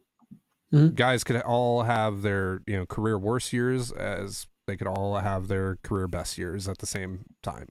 Mm-hmm. 0.72 0.94
Guys 0.94 1.24
could 1.24 1.40
all 1.40 1.82
have 1.82 2.22
their 2.22 2.62
you 2.66 2.76
know 2.76 2.86
career 2.86 3.18
worst 3.18 3.52
years 3.52 3.90
as 3.90 4.46
they 4.66 4.76
could 4.76 4.86
all 4.86 5.16
have 5.16 5.48
their 5.48 5.76
career 5.82 6.06
best 6.06 6.38
years 6.38 6.68
at 6.68 6.78
the 6.78 6.86
same 6.86 7.24
time. 7.42 7.68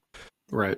Right. 0.52 0.78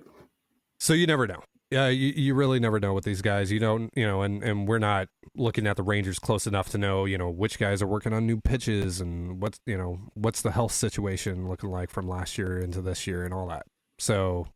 So 0.79 0.93
you 0.93 1.07
never 1.07 1.25
know 1.25 1.41
yeah, 1.73 1.87
you, 1.87 2.13
you 2.15 2.35
really 2.35 2.59
never 2.59 2.79
know 2.79 2.93
with 2.93 3.03
these 3.03 3.23
guys. 3.23 3.51
You 3.51 3.59
don't, 3.59 3.89
you 3.95 4.05
know, 4.05 4.21
and, 4.21 4.43
and 4.43 4.67
we're 4.67 4.77
not 4.77 5.07
looking 5.35 5.65
at 5.65 5.75
the 5.75 5.81
Rangers 5.81 6.19
close 6.19 6.45
enough 6.45 6.69
to 6.69 6.77
know, 6.77 7.05
you 7.05 7.17
know, 7.17 7.31
which 7.31 7.57
guys 7.57 7.81
are 7.81 7.87
working 7.87 8.13
on 8.13 8.27
new 8.27 8.39
pitches 8.39 9.01
and 9.01 9.41
what's, 9.41 9.59
you 9.65 9.75
know, 9.75 9.99
what's 10.13 10.43
the 10.43 10.51
health 10.51 10.71
situation 10.71 11.49
looking 11.49 11.71
like 11.71 11.89
from 11.89 12.07
last 12.07 12.37
year 12.37 12.59
into 12.59 12.79
this 12.79 13.07
year 13.07 13.25
and 13.25 13.33
all 13.33 13.47
that. 13.47 13.65
So 13.97 14.47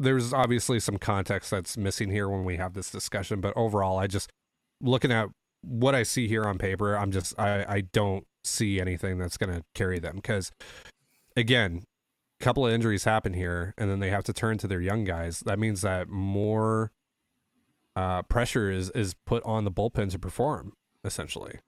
there's 0.00 0.32
obviously 0.32 0.80
some 0.80 0.96
context 0.96 1.50
that's 1.50 1.76
missing 1.76 2.10
here 2.10 2.28
when 2.28 2.44
we 2.44 2.56
have 2.56 2.72
this 2.72 2.90
discussion. 2.90 3.40
But 3.40 3.52
overall, 3.54 3.98
I 3.98 4.06
just 4.06 4.30
looking 4.80 5.12
at 5.12 5.28
what 5.62 5.94
I 5.94 6.02
see 6.02 6.26
here 6.26 6.44
on 6.44 6.56
paper, 6.56 6.96
I'm 6.96 7.12
just, 7.12 7.38
I, 7.38 7.64
I 7.68 7.80
don't 7.82 8.26
see 8.42 8.80
anything 8.80 9.18
that's 9.18 9.36
going 9.36 9.54
to 9.54 9.62
carry 9.74 9.98
them 9.98 10.16
because 10.16 10.50
again, 11.36 11.84
a 12.40 12.44
couple 12.44 12.66
of 12.66 12.72
injuries 12.72 13.04
happen 13.04 13.34
here, 13.34 13.74
and 13.76 13.90
then 13.90 14.00
they 14.00 14.08
have 14.08 14.24
to 14.24 14.32
turn 14.32 14.56
to 14.58 14.66
their 14.66 14.80
young 14.80 15.04
guys. 15.04 15.40
That 15.40 15.58
means 15.58 15.82
that 15.82 16.08
more 16.08 16.90
uh, 17.94 18.22
pressure 18.22 18.70
is 18.70 18.88
is 18.90 19.14
put 19.26 19.44
on 19.44 19.64
the 19.64 19.70
bullpen 19.70 20.10
to 20.12 20.18
perform 20.18 20.72
essentially, 21.04 21.58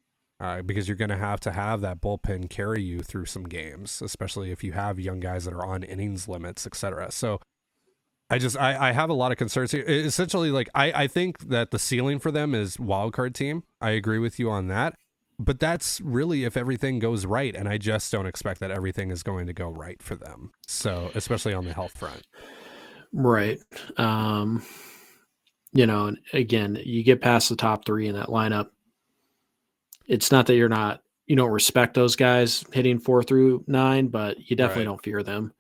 uh, 0.41 0.62
because 0.62 0.89
you're 0.89 0.97
going 0.97 1.11
to 1.11 1.17
have 1.17 1.41
to 1.41 1.53
have 1.53 1.83
that 1.83 2.01
bullpen 2.01 2.49
carry 2.49 2.83
you 2.83 3.01
through 3.01 3.27
some 3.27 3.45
games, 3.45 4.01
especially 4.01 4.51
if 4.51 4.65
you 4.65 4.73
have 4.73 4.99
young 4.99 5.21
guys 5.21 5.45
that 5.45 5.53
are 5.53 5.67
on 5.67 5.83
innings 5.83 6.27
limits, 6.27 6.67
etc. 6.67 7.11
So. 7.11 7.39
I 8.33 8.39
just 8.39 8.57
I, 8.57 8.89
I 8.89 8.93
have 8.93 9.11
a 9.11 9.15
lot 9.15 9.31
of 9.31 9.39
concerns 9.39 9.73
here. 9.73 9.85
Essentially, 9.87 10.51
like 10.51 10.69
I, 10.75 11.05
I 11.05 11.07
think 11.07 11.51
that 11.51 11.71
the 11.71 11.79
ceiling 11.79 12.19
for 12.19 12.31
them 12.31 12.55
is 12.55 12.81
wild 12.81 13.12
card 13.12 13.35
team. 13.35 13.62
I 13.81 13.91
agree 13.91 14.19
with 14.19 14.39
you 14.39 14.51
on 14.51 14.69
that 14.69 14.95
but 15.39 15.59
that's 15.59 16.01
really 16.03 16.45
if 16.45 16.57
everything 16.57 16.99
goes 16.99 17.27
right 17.27 17.55
and 17.55 17.69
i 17.69 17.79
just 17.79 18.11
don't 18.12 18.27
expect 18.27 18.61
that 18.61 18.71
everything 18.71 19.11
is 19.11 19.23
going 19.23 19.47
to 19.47 19.53
go 19.53 19.69
right 19.69 20.03
for 20.03 20.15
them 20.15 20.53
so 20.67 21.11
especially 21.15 21.55
on 21.55 21.65
the 21.65 21.73
health 21.73 21.97
front 21.97 22.27
right 23.12 23.59
um 23.97 24.62
you 25.73 25.87
know 25.87 26.07
and 26.07 26.19
again 26.33 26.79
you 26.85 27.03
get 27.03 27.21
past 27.21 27.49
the 27.49 27.57
top 27.57 27.85
three 27.85 28.07
in 28.07 28.15
that 28.15 28.29
lineup 28.29 28.69
it's 30.07 30.31
not 30.31 30.47
that 30.47 30.55
you're 30.55 30.69
not 30.69 31.03
you 31.27 31.37
don't 31.37 31.51
respect 31.51 31.95
those 31.95 32.17
guys 32.17 32.65
hitting 32.73 32.99
four 32.99 33.23
through 33.23 33.65
nine 33.67 34.09
but 34.09 34.39
you 34.51 34.57
definitely 34.57 34.83
right. 34.83 34.91
don't 34.91 35.03
fear 35.03 35.23
them 35.23 35.53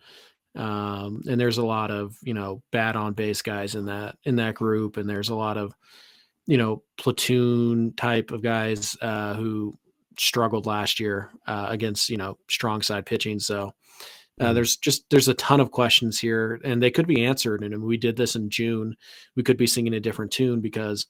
um 0.54 1.22
and 1.26 1.40
there's 1.40 1.58
a 1.58 1.64
lot 1.64 1.90
of 1.90 2.14
you 2.22 2.34
know 2.34 2.62
bad 2.72 2.94
on 2.94 3.14
base 3.14 3.40
guys 3.40 3.74
in 3.74 3.86
that 3.86 4.16
in 4.24 4.36
that 4.36 4.54
group 4.54 4.98
and 4.98 5.08
there's 5.08 5.30
a 5.30 5.34
lot 5.34 5.56
of 5.56 5.74
you 6.46 6.56
know, 6.56 6.82
platoon 6.98 7.92
type 7.94 8.30
of 8.30 8.42
guys 8.42 8.96
uh, 9.00 9.34
who 9.34 9.78
struggled 10.18 10.66
last 10.66 11.00
year 11.00 11.30
uh, 11.46 11.66
against 11.68 12.08
you 12.08 12.16
know 12.16 12.36
strong 12.48 12.82
side 12.82 13.06
pitching. 13.06 13.38
So 13.38 13.72
uh, 14.40 14.44
mm-hmm. 14.44 14.54
there's 14.54 14.76
just 14.76 15.08
there's 15.10 15.28
a 15.28 15.34
ton 15.34 15.60
of 15.60 15.70
questions 15.70 16.18
here, 16.18 16.60
and 16.64 16.82
they 16.82 16.90
could 16.90 17.06
be 17.06 17.24
answered. 17.24 17.62
And 17.62 17.82
we 17.82 17.96
did 17.96 18.16
this 18.16 18.34
in 18.34 18.50
June. 18.50 18.96
We 19.36 19.42
could 19.42 19.56
be 19.56 19.66
singing 19.66 19.94
a 19.94 20.00
different 20.00 20.32
tune 20.32 20.60
because 20.60 21.06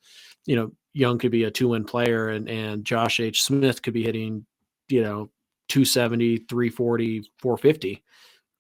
you 0.47 0.57
know 0.57 0.73
Jung 0.93 1.19
could 1.19 1.33
be 1.33 1.45
a 1.45 1.51
two 1.51 1.69
win 1.69 1.85
player, 1.85 2.29
and 2.29 2.49
and 2.49 2.85
Josh 2.85 3.21
H 3.21 3.43
Smith 3.43 3.81
could 3.83 3.95
be 3.95 4.05
hitting 4.05 4.45
you 4.89 5.03
know 5.03 5.31
270, 5.69 6.39
340, 6.49 7.31
450. 7.41 8.03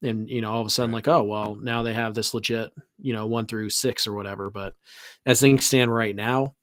And 0.02 0.28
you 0.28 0.40
know, 0.40 0.52
all 0.52 0.60
of 0.60 0.66
a 0.66 0.70
sudden, 0.70 0.92
like, 0.92 1.08
oh 1.08 1.22
well, 1.22 1.54
now 1.54 1.82
they 1.82 1.94
have 1.94 2.14
this 2.14 2.34
legit, 2.34 2.72
you 2.98 3.12
know, 3.12 3.26
one 3.26 3.46
through 3.46 3.70
six 3.70 4.06
or 4.06 4.14
whatever. 4.14 4.50
But 4.50 4.74
as 5.26 5.40
things 5.40 5.66
stand 5.66 5.94
right 5.94 6.14
now, 6.14 6.54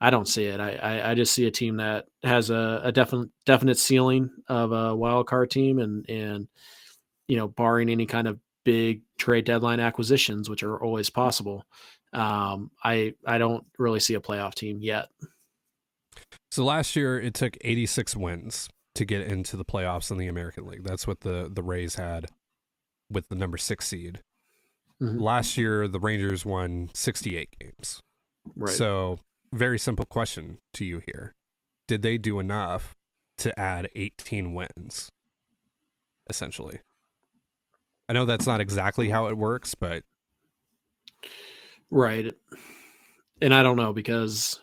I 0.00 0.10
don't 0.10 0.28
see 0.28 0.44
it. 0.44 0.60
I, 0.60 0.72
I, 0.74 1.10
I 1.10 1.14
just 1.14 1.34
see 1.34 1.46
a 1.46 1.50
team 1.50 1.78
that 1.78 2.06
has 2.22 2.50
a, 2.50 2.80
a 2.84 2.92
definite 2.92 3.30
definite 3.44 3.78
ceiling 3.78 4.30
of 4.48 4.72
a 4.72 4.94
wild 4.94 5.26
card 5.26 5.50
team, 5.50 5.78
and 5.78 6.08
and 6.08 6.48
you 7.28 7.36
know, 7.36 7.48
barring 7.48 7.88
any 7.88 8.06
kind 8.06 8.28
of 8.28 8.38
big 8.64 9.02
trade 9.18 9.44
deadline 9.44 9.80
acquisitions, 9.80 10.50
which 10.50 10.62
are 10.62 10.80
always 10.82 11.10
possible, 11.10 11.64
um, 12.12 12.70
I 12.84 13.14
I 13.26 13.38
don't 13.38 13.64
really 13.78 14.00
see 14.00 14.14
a 14.14 14.20
playoff 14.20 14.54
team 14.54 14.78
yet. 14.80 15.08
So 16.50 16.64
last 16.64 16.96
year 16.96 17.20
it 17.20 17.34
took 17.34 17.56
86 17.60 18.16
wins 18.16 18.68
to 18.94 19.04
get 19.04 19.22
into 19.22 19.56
the 19.56 19.64
playoffs 19.64 20.10
in 20.10 20.18
the 20.18 20.28
American 20.28 20.66
League. 20.66 20.84
That's 20.84 21.06
what 21.06 21.20
the 21.20 21.50
the 21.52 21.62
Rays 21.62 21.94
had 21.94 22.26
with 23.10 23.28
the 23.28 23.34
number 23.34 23.56
six 23.56 23.86
seed. 23.86 24.20
Mm-hmm. 25.00 25.18
Last 25.18 25.56
year 25.56 25.88
the 25.88 26.00
Rangers 26.00 26.44
won 26.44 26.90
68 26.94 27.48
games. 27.60 28.00
Right. 28.54 28.74
So 28.74 29.20
very 29.52 29.78
simple 29.78 30.06
question 30.06 30.58
to 30.74 30.84
you 30.84 31.02
here. 31.04 31.34
Did 31.88 32.02
they 32.02 32.18
do 32.18 32.38
enough 32.38 32.94
to 33.38 33.58
add 33.58 33.88
18 33.94 34.54
wins? 34.54 35.10
Essentially. 36.28 36.80
I 38.08 38.12
know 38.12 38.24
that's 38.24 38.46
not 38.46 38.60
exactly 38.60 39.10
how 39.10 39.26
it 39.26 39.36
works, 39.36 39.74
but 39.74 40.04
right. 41.90 42.32
And 43.42 43.52
I 43.52 43.62
don't 43.62 43.76
know 43.76 43.92
because 43.92 44.60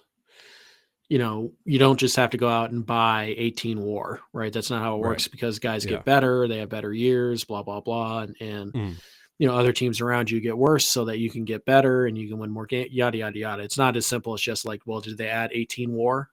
you 1.13 1.19
know, 1.19 1.51
you 1.63 1.77
don't 1.77 1.99
just 1.99 2.15
have 2.15 2.31
to 2.31 2.39
go 2.39 2.49
out 2.49 2.71
and 2.71 2.83
buy 2.83 3.35
18 3.37 3.79
war, 3.79 4.21
right? 4.33 4.51
That's 4.51 4.71
not 4.71 4.81
how 4.81 4.95
it 4.95 5.01
works 5.01 5.27
right. 5.27 5.31
because 5.31 5.59
guys 5.59 5.85
get 5.85 6.05
better, 6.05 6.47
they 6.47 6.57
have 6.57 6.69
better 6.69 6.91
years, 6.91 7.43
blah 7.43 7.61
blah 7.61 7.81
blah 7.81 8.21
and 8.21 8.35
and 8.39 8.73
mm. 8.73 8.95
you 9.37 9.45
know 9.45 9.55
other 9.55 9.73
teams 9.73 10.01
around 10.01 10.31
you 10.31 10.41
get 10.41 10.57
worse 10.57 10.87
so 10.87 11.05
that 11.05 11.19
you 11.19 11.29
can 11.29 11.45
get 11.45 11.65
better 11.65 12.07
and 12.07 12.17
you 12.17 12.27
can 12.27 12.39
win 12.39 12.49
more 12.49 12.65
game 12.65 12.87
yada 12.89 13.19
yada 13.19 13.37
yada. 13.37 13.61
It's 13.61 13.77
not 13.77 13.95
as 13.95 14.07
simple 14.07 14.33
as 14.33 14.41
just 14.41 14.65
like 14.65 14.81
well 14.87 15.01
did 15.01 15.19
they 15.19 15.27
add 15.27 15.51
18 15.53 15.91
war? 15.91 16.31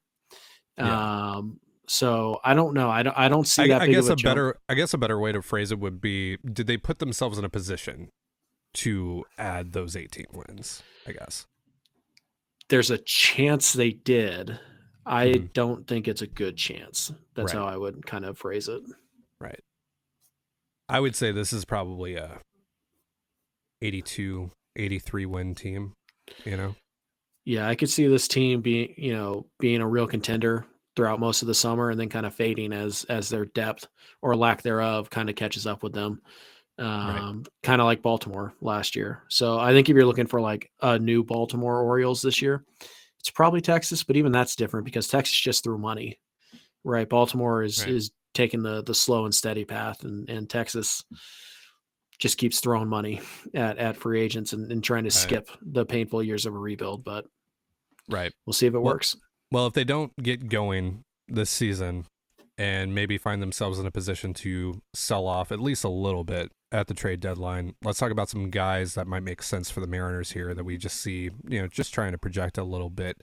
Yeah. 0.78 1.32
um 1.34 1.60
so 1.86 2.40
i 2.42 2.54
don't 2.54 2.72
know. 2.72 2.88
I 2.88 3.02
don't 3.02 3.18
i 3.18 3.28
don't 3.28 3.46
see 3.46 3.68
that 3.68 3.82
i, 3.82 3.86
guess 3.86 4.08
a, 4.08 4.14
a 4.14 4.16
better 4.16 4.56
i 4.66 4.72
guess 4.72 4.94
a 4.94 4.98
better 4.98 5.18
way 5.18 5.30
to 5.30 5.42
phrase 5.42 5.70
it 5.72 5.78
would 5.78 6.00
be 6.00 6.38
did 6.38 6.66
they 6.66 6.78
put 6.78 7.00
themselves 7.00 7.36
in 7.36 7.44
a 7.44 7.50
position 7.50 8.08
to 8.72 9.26
add 9.36 9.72
those 9.72 9.94
18 9.94 10.24
wins 10.32 10.82
i 11.06 11.12
guess? 11.12 11.46
There's 12.70 12.90
a 12.90 12.98
chance 12.98 13.72
they 13.72 13.90
did 13.90 14.58
i 15.10 15.26
mm-hmm. 15.26 15.46
don't 15.52 15.86
think 15.86 16.08
it's 16.08 16.22
a 16.22 16.26
good 16.26 16.56
chance 16.56 17.12
that's 17.34 17.52
right. 17.52 17.60
how 17.60 17.66
i 17.66 17.76
would 17.76 18.06
kind 18.06 18.24
of 18.24 18.38
phrase 18.38 18.68
it 18.68 18.80
right 19.40 19.60
i 20.88 20.98
would 20.98 21.14
say 21.14 21.32
this 21.32 21.52
is 21.52 21.66
probably 21.66 22.14
a 22.14 22.40
82, 23.82 24.50
83 24.76 25.26
win 25.26 25.54
team, 25.54 25.94
you 26.44 26.56
know? 26.56 26.74
Yeah, 27.44 27.68
I 27.68 27.74
could 27.74 27.90
see 27.90 28.06
this 28.06 28.28
team 28.28 28.60
being, 28.60 28.94
you 28.96 29.14
know, 29.14 29.46
being 29.58 29.80
a 29.80 29.88
real 29.88 30.06
contender 30.06 30.66
throughout 30.94 31.20
most 31.20 31.42
of 31.42 31.48
the 31.48 31.54
summer 31.54 31.90
and 31.90 31.98
then 31.98 32.08
kind 32.08 32.26
of 32.26 32.34
fading 32.34 32.72
as 32.72 33.04
as 33.04 33.28
their 33.28 33.46
depth 33.46 33.86
or 34.20 34.36
lack 34.36 34.62
thereof 34.62 35.08
kind 35.08 35.30
of 35.30 35.36
catches 35.36 35.66
up 35.66 35.82
with 35.82 35.92
them. 35.92 36.20
Um, 36.78 37.38
right. 37.38 37.48
kind 37.62 37.80
of 37.80 37.86
like 37.86 38.00
Baltimore 38.00 38.54
last 38.62 38.96
year. 38.96 39.22
So 39.28 39.58
I 39.58 39.72
think 39.72 39.88
if 39.88 39.94
you're 39.94 40.06
looking 40.06 40.26
for 40.26 40.40
like 40.40 40.70
a 40.80 40.98
new 40.98 41.22
Baltimore 41.22 41.82
Orioles 41.82 42.22
this 42.22 42.40
year, 42.40 42.64
it's 43.20 43.30
probably 43.30 43.60
Texas, 43.60 44.02
but 44.02 44.16
even 44.16 44.32
that's 44.32 44.56
different 44.56 44.84
because 44.84 45.08
Texas 45.08 45.38
just 45.38 45.62
threw 45.62 45.78
money. 45.78 46.18
Right? 46.82 47.08
Baltimore 47.08 47.62
is 47.62 47.80
right. 47.82 47.94
is 47.94 48.10
taking 48.34 48.62
the 48.62 48.82
the 48.82 48.94
slow 48.94 49.24
and 49.24 49.34
steady 49.34 49.64
path 49.64 50.04
and 50.04 50.28
and 50.28 50.48
Texas 50.48 51.04
just 52.18 52.38
keeps 52.38 52.60
throwing 52.60 52.88
money 52.88 53.20
at, 53.54 53.78
at 53.78 53.96
free 53.96 54.20
agents 54.20 54.52
and, 54.52 54.70
and 54.70 54.84
trying 54.84 55.04
to 55.04 55.08
right. 55.08 55.12
skip 55.12 55.48
the 55.62 55.86
painful 55.86 56.22
years 56.22 56.46
of 56.46 56.54
a 56.54 56.58
rebuild. 56.58 57.02
But 57.02 57.26
right, 58.08 58.32
we'll 58.46 58.54
see 58.54 58.66
if 58.66 58.74
it 58.74 58.78
well, 58.78 58.94
works. 58.94 59.16
Well, 59.50 59.66
if 59.66 59.72
they 59.74 59.84
don't 59.84 60.14
get 60.22 60.48
going 60.48 61.04
this 61.28 61.50
season 61.50 62.06
and 62.56 62.94
maybe 62.94 63.16
find 63.18 63.42
themselves 63.42 63.78
in 63.78 63.86
a 63.86 63.90
position 63.90 64.34
to 64.34 64.82
sell 64.94 65.26
off 65.26 65.50
at 65.50 65.60
least 65.60 65.82
a 65.82 65.88
little 65.88 66.24
bit 66.24 66.52
at 66.72 66.86
the 66.86 66.94
trade 66.94 67.20
deadline, 67.20 67.74
let's 67.82 67.98
talk 67.98 68.10
about 68.10 68.28
some 68.28 68.50
guys 68.50 68.94
that 68.94 69.06
might 69.06 69.22
make 69.22 69.42
sense 69.42 69.70
for 69.70 69.80
the 69.80 69.86
Mariners 69.86 70.32
here 70.32 70.54
that 70.54 70.64
we 70.64 70.76
just 70.76 71.00
see, 71.00 71.30
you 71.48 71.60
know, 71.60 71.66
just 71.66 71.92
trying 71.92 72.12
to 72.12 72.18
project 72.18 72.58
a 72.58 72.64
little 72.64 72.90
bit 72.90 73.22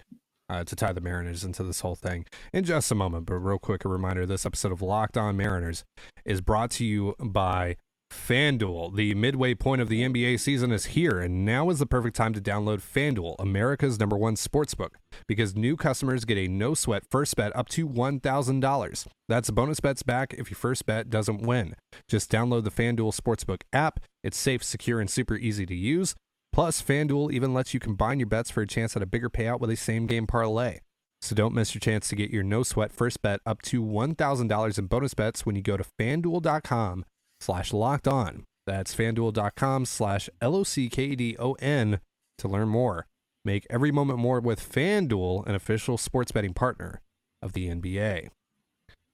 uh, 0.49 0.63
to 0.63 0.75
tie 0.75 0.93
the 0.93 1.01
Mariners 1.01 1.43
into 1.43 1.63
this 1.63 1.81
whole 1.81 1.95
thing 1.95 2.25
in 2.53 2.63
just 2.63 2.91
a 2.91 2.95
moment. 2.95 3.25
But 3.25 3.35
real 3.35 3.59
quick, 3.59 3.85
a 3.85 3.89
reminder 3.89 4.25
this 4.25 4.45
episode 4.45 4.71
of 4.71 4.81
Locked 4.81 5.17
On 5.17 5.35
Mariners 5.35 5.83
is 6.25 6.41
brought 6.41 6.71
to 6.71 6.85
you 6.85 7.15
by 7.19 7.77
FanDuel, 8.11 8.95
the 8.95 9.13
midway 9.15 9.53
point 9.53 9.81
of 9.81 9.89
the 9.89 10.01
NBA 10.01 10.39
season 10.39 10.71
is 10.71 10.87
here, 10.87 11.19
and 11.19 11.45
now 11.45 11.69
is 11.69 11.79
the 11.79 11.85
perfect 11.85 12.15
time 12.15 12.33
to 12.33 12.41
download 12.41 12.81
FanDuel, 12.81 13.35
America's 13.39 13.99
number 13.99 14.17
one 14.17 14.35
sportsbook, 14.35 14.91
because 15.27 15.55
new 15.55 15.75
customers 15.75 16.25
get 16.25 16.37
a 16.37 16.47
no 16.47 16.73
sweat 16.73 17.03
first 17.09 17.35
bet 17.35 17.55
up 17.55 17.69
to 17.69 17.87
$1,000. 17.87 19.07
That's 19.27 19.51
bonus 19.51 19.79
bets 19.79 20.03
back 20.03 20.33
if 20.33 20.49
your 20.49 20.57
first 20.57 20.85
bet 20.85 21.09
doesn't 21.09 21.41
win. 21.41 21.75
Just 22.07 22.31
download 22.31 22.63
the 22.63 22.71
FanDuel 22.71 23.17
Sportsbook 23.17 23.61
app. 23.73 23.99
It's 24.23 24.37
safe, 24.37 24.63
secure, 24.63 24.99
and 24.99 25.09
super 25.09 25.35
easy 25.35 25.65
to 25.65 25.75
use. 25.75 26.15
Plus, 26.53 26.81
FanDuel 26.81 27.31
even 27.31 27.53
lets 27.53 27.73
you 27.73 27.79
combine 27.79 28.19
your 28.19 28.27
bets 28.27 28.49
for 28.49 28.61
a 28.61 28.67
chance 28.67 28.95
at 28.95 29.01
a 29.01 29.05
bigger 29.07 29.29
payout 29.29 29.59
with 29.59 29.69
a 29.69 29.75
same 29.75 30.07
game 30.07 30.27
parlay. 30.27 30.79
So 31.21 31.35
don't 31.35 31.53
miss 31.53 31.73
your 31.73 31.79
chance 31.79 32.07
to 32.09 32.15
get 32.15 32.29
your 32.29 32.43
no 32.43 32.63
sweat 32.63 32.91
first 32.91 33.21
bet 33.21 33.41
up 33.45 33.61
to 33.63 33.83
$1,000 33.83 34.79
in 34.79 34.85
bonus 34.87 35.13
bets 35.13 35.45
when 35.45 35.55
you 35.55 35.61
go 35.61 35.77
to 35.77 35.85
fanduel.com 35.99 37.05
slash 37.39 37.73
locked 37.73 38.07
on. 38.07 38.43
That's 38.65 38.93
fanduel.com 38.93 39.85
slash 39.85 40.29
L 40.41 40.55
O 40.55 40.63
C 40.63 40.89
K 40.89 41.15
D 41.15 41.35
O 41.39 41.53
N 41.53 41.99
to 42.37 42.47
learn 42.47 42.69
more. 42.69 43.07
Make 43.45 43.65
every 43.69 43.91
moment 43.91 44.19
more 44.19 44.41
with 44.41 44.59
FanDuel, 44.59 45.47
an 45.47 45.55
official 45.55 45.97
sports 45.97 46.33
betting 46.33 46.53
partner 46.53 47.01
of 47.41 47.53
the 47.53 47.69
NBA. 47.69 48.29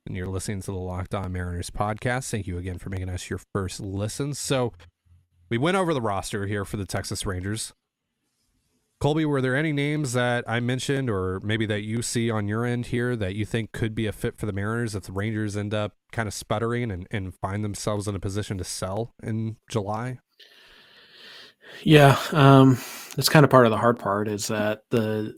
And 0.05 0.17
you're 0.17 0.27
listening 0.27 0.62
to 0.62 0.71
the 0.71 0.77
Locked 0.77 1.13
On 1.13 1.31
Mariners 1.31 1.69
podcast. 1.69 2.29
Thank 2.29 2.47
you 2.47 2.57
again 2.57 2.79
for 2.79 2.89
making 2.89 3.09
us 3.09 3.29
your 3.29 3.39
first 3.53 3.79
listen. 3.79 4.33
So 4.33 4.73
we 5.49 5.57
went 5.57 5.77
over 5.77 5.93
the 5.93 6.01
roster 6.01 6.47
here 6.47 6.65
for 6.65 6.77
the 6.77 6.86
Texas 6.86 7.25
Rangers. 7.25 7.73
Colby, 9.03 9.25
were 9.25 9.41
there 9.41 9.53
any 9.53 9.73
names 9.73 10.13
that 10.13 10.45
I 10.47 10.61
mentioned 10.61 11.09
or 11.09 11.41
maybe 11.41 11.65
that 11.65 11.81
you 11.81 12.01
see 12.01 12.31
on 12.31 12.47
your 12.47 12.63
end 12.63 12.85
here 12.85 13.17
that 13.17 13.35
you 13.35 13.45
think 13.45 13.73
could 13.73 13.93
be 13.93 14.07
a 14.07 14.13
fit 14.13 14.37
for 14.37 14.45
the 14.45 14.53
Mariners 14.53 14.95
if 14.95 15.03
the 15.03 15.11
Rangers 15.11 15.57
end 15.57 15.73
up 15.73 15.97
kind 16.13 16.25
of 16.25 16.33
sputtering 16.33 16.89
and, 16.89 17.05
and 17.11 17.35
find 17.35 17.65
themselves 17.65 18.07
in 18.07 18.15
a 18.15 18.19
position 18.19 18.57
to 18.59 18.63
sell 18.63 19.13
in 19.21 19.57
July? 19.69 20.19
Yeah, 21.83 22.17
um, 22.31 22.77
that's 23.17 23.27
kind 23.27 23.43
of 23.43 23.49
part 23.49 23.65
of 23.65 23.71
the 23.71 23.77
hard 23.77 23.99
part 23.99 24.29
is 24.29 24.47
that 24.47 24.83
the 24.89 25.37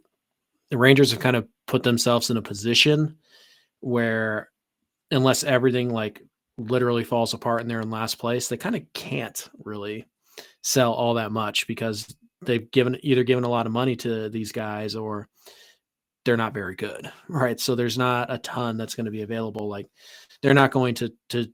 the 0.70 0.78
Rangers 0.78 1.10
have 1.10 1.20
kind 1.20 1.36
of 1.36 1.48
put 1.66 1.82
themselves 1.82 2.30
in 2.30 2.38
a 2.38 2.44
position 2.44 3.18
where 3.80 4.52
unless 5.10 5.44
everything 5.44 5.90
like 5.90 6.22
literally 6.60 7.04
falls 7.04 7.34
apart 7.34 7.62
and 7.62 7.70
they're 7.72 7.82
in 7.82 7.90
last 7.90 8.20
place, 8.20 8.48
they 8.48 8.58
kind 8.58 8.76
of 8.76 8.84
can't 8.94 9.50
really 9.58 10.06
sell 10.62 10.94
all 10.94 11.16
that 11.16 11.32
much 11.32 11.66
because 11.66 12.16
they've 12.42 12.70
given 12.72 12.98
either 13.02 13.24
given 13.24 13.44
a 13.44 13.50
lot 13.50 13.66
of 13.66 13.72
money 13.72 13.96
to 13.98 14.30
these 14.30 14.52
guys 14.52 14.96
or 14.96 15.28
they're 16.24 16.38
not 16.38 16.54
very 16.54 16.76
good, 16.76 17.12
right? 17.28 17.60
So 17.60 17.76
there's 17.76 17.98
not 17.98 18.32
a 18.32 18.38
ton 18.40 18.78
that's 18.78 18.96
going 18.96 19.06
to 19.06 19.12
be 19.12 19.22
available. 19.22 19.68
Like 19.68 19.88
they're 20.42 20.54
not 20.54 20.72
going 20.72 20.96
to 20.96 21.14
to 21.30 21.48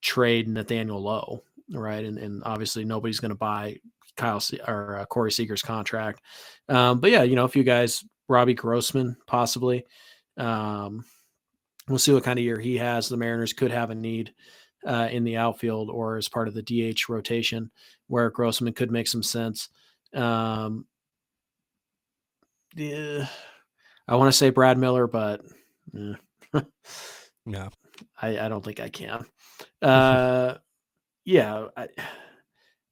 trade 0.00 0.48
Nathaniel 0.48 1.02
Lowe, 1.02 1.42
right? 1.72 2.04
And 2.04 2.18
and 2.18 2.42
obviously 2.44 2.84
nobody's 2.84 3.20
going 3.20 3.30
to 3.30 3.36
buy 3.36 3.78
Kyle 4.16 4.40
Se- 4.40 4.60
or 4.66 4.98
uh, 4.98 5.06
Corey 5.06 5.32
Seager's 5.32 5.62
contract. 5.62 6.20
Um, 6.68 7.00
but 7.00 7.10
yeah, 7.10 7.22
you 7.22 7.36
know, 7.36 7.44
a 7.44 7.48
few 7.48 7.64
guys, 7.64 8.04
Robbie 8.28 8.54
Grossman 8.54 9.16
possibly. 9.26 9.84
Um, 10.36 11.04
we'll 11.88 11.98
see 11.98 12.12
what 12.12 12.24
kind 12.24 12.38
of 12.38 12.44
year 12.44 12.58
he 12.58 12.78
has. 12.78 13.08
The 13.08 13.16
Mariners 13.16 13.52
could 13.52 13.70
have 13.70 13.90
a 13.90 13.94
need 13.94 14.32
uh, 14.86 15.08
in 15.10 15.24
the 15.24 15.36
outfield 15.36 15.90
or 15.90 16.16
as 16.16 16.28
part 16.28 16.48
of 16.48 16.54
the 16.54 16.62
DH 16.62 17.08
rotation 17.08 17.70
where 18.08 18.30
Grossman 18.30 18.72
could 18.72 18.90
make 18.90 19.08
some 19.08 19.22
sense. 19.22 19.68
Um, 20.14 20.86
yeah, 22.74 23.26
I 24.08 24.16
want 24.16 24.32
to 24.32 24.36
say 24.36 24.50
Brad 24.50 24.78
Miller, 24.78 25.06
but 25.06 25.42
eh, 25.96 26.60
Yeah. 27.46 27.68
I, 28.20 28.38
I 28.38 28.48
don't 28.48 28.64
think 28.64 28.80
I 28.80 28.88
can. 28.88 29.26
Uh, 29.80 30.58
yeah, 31.24 31.66
I, 31.76 31.88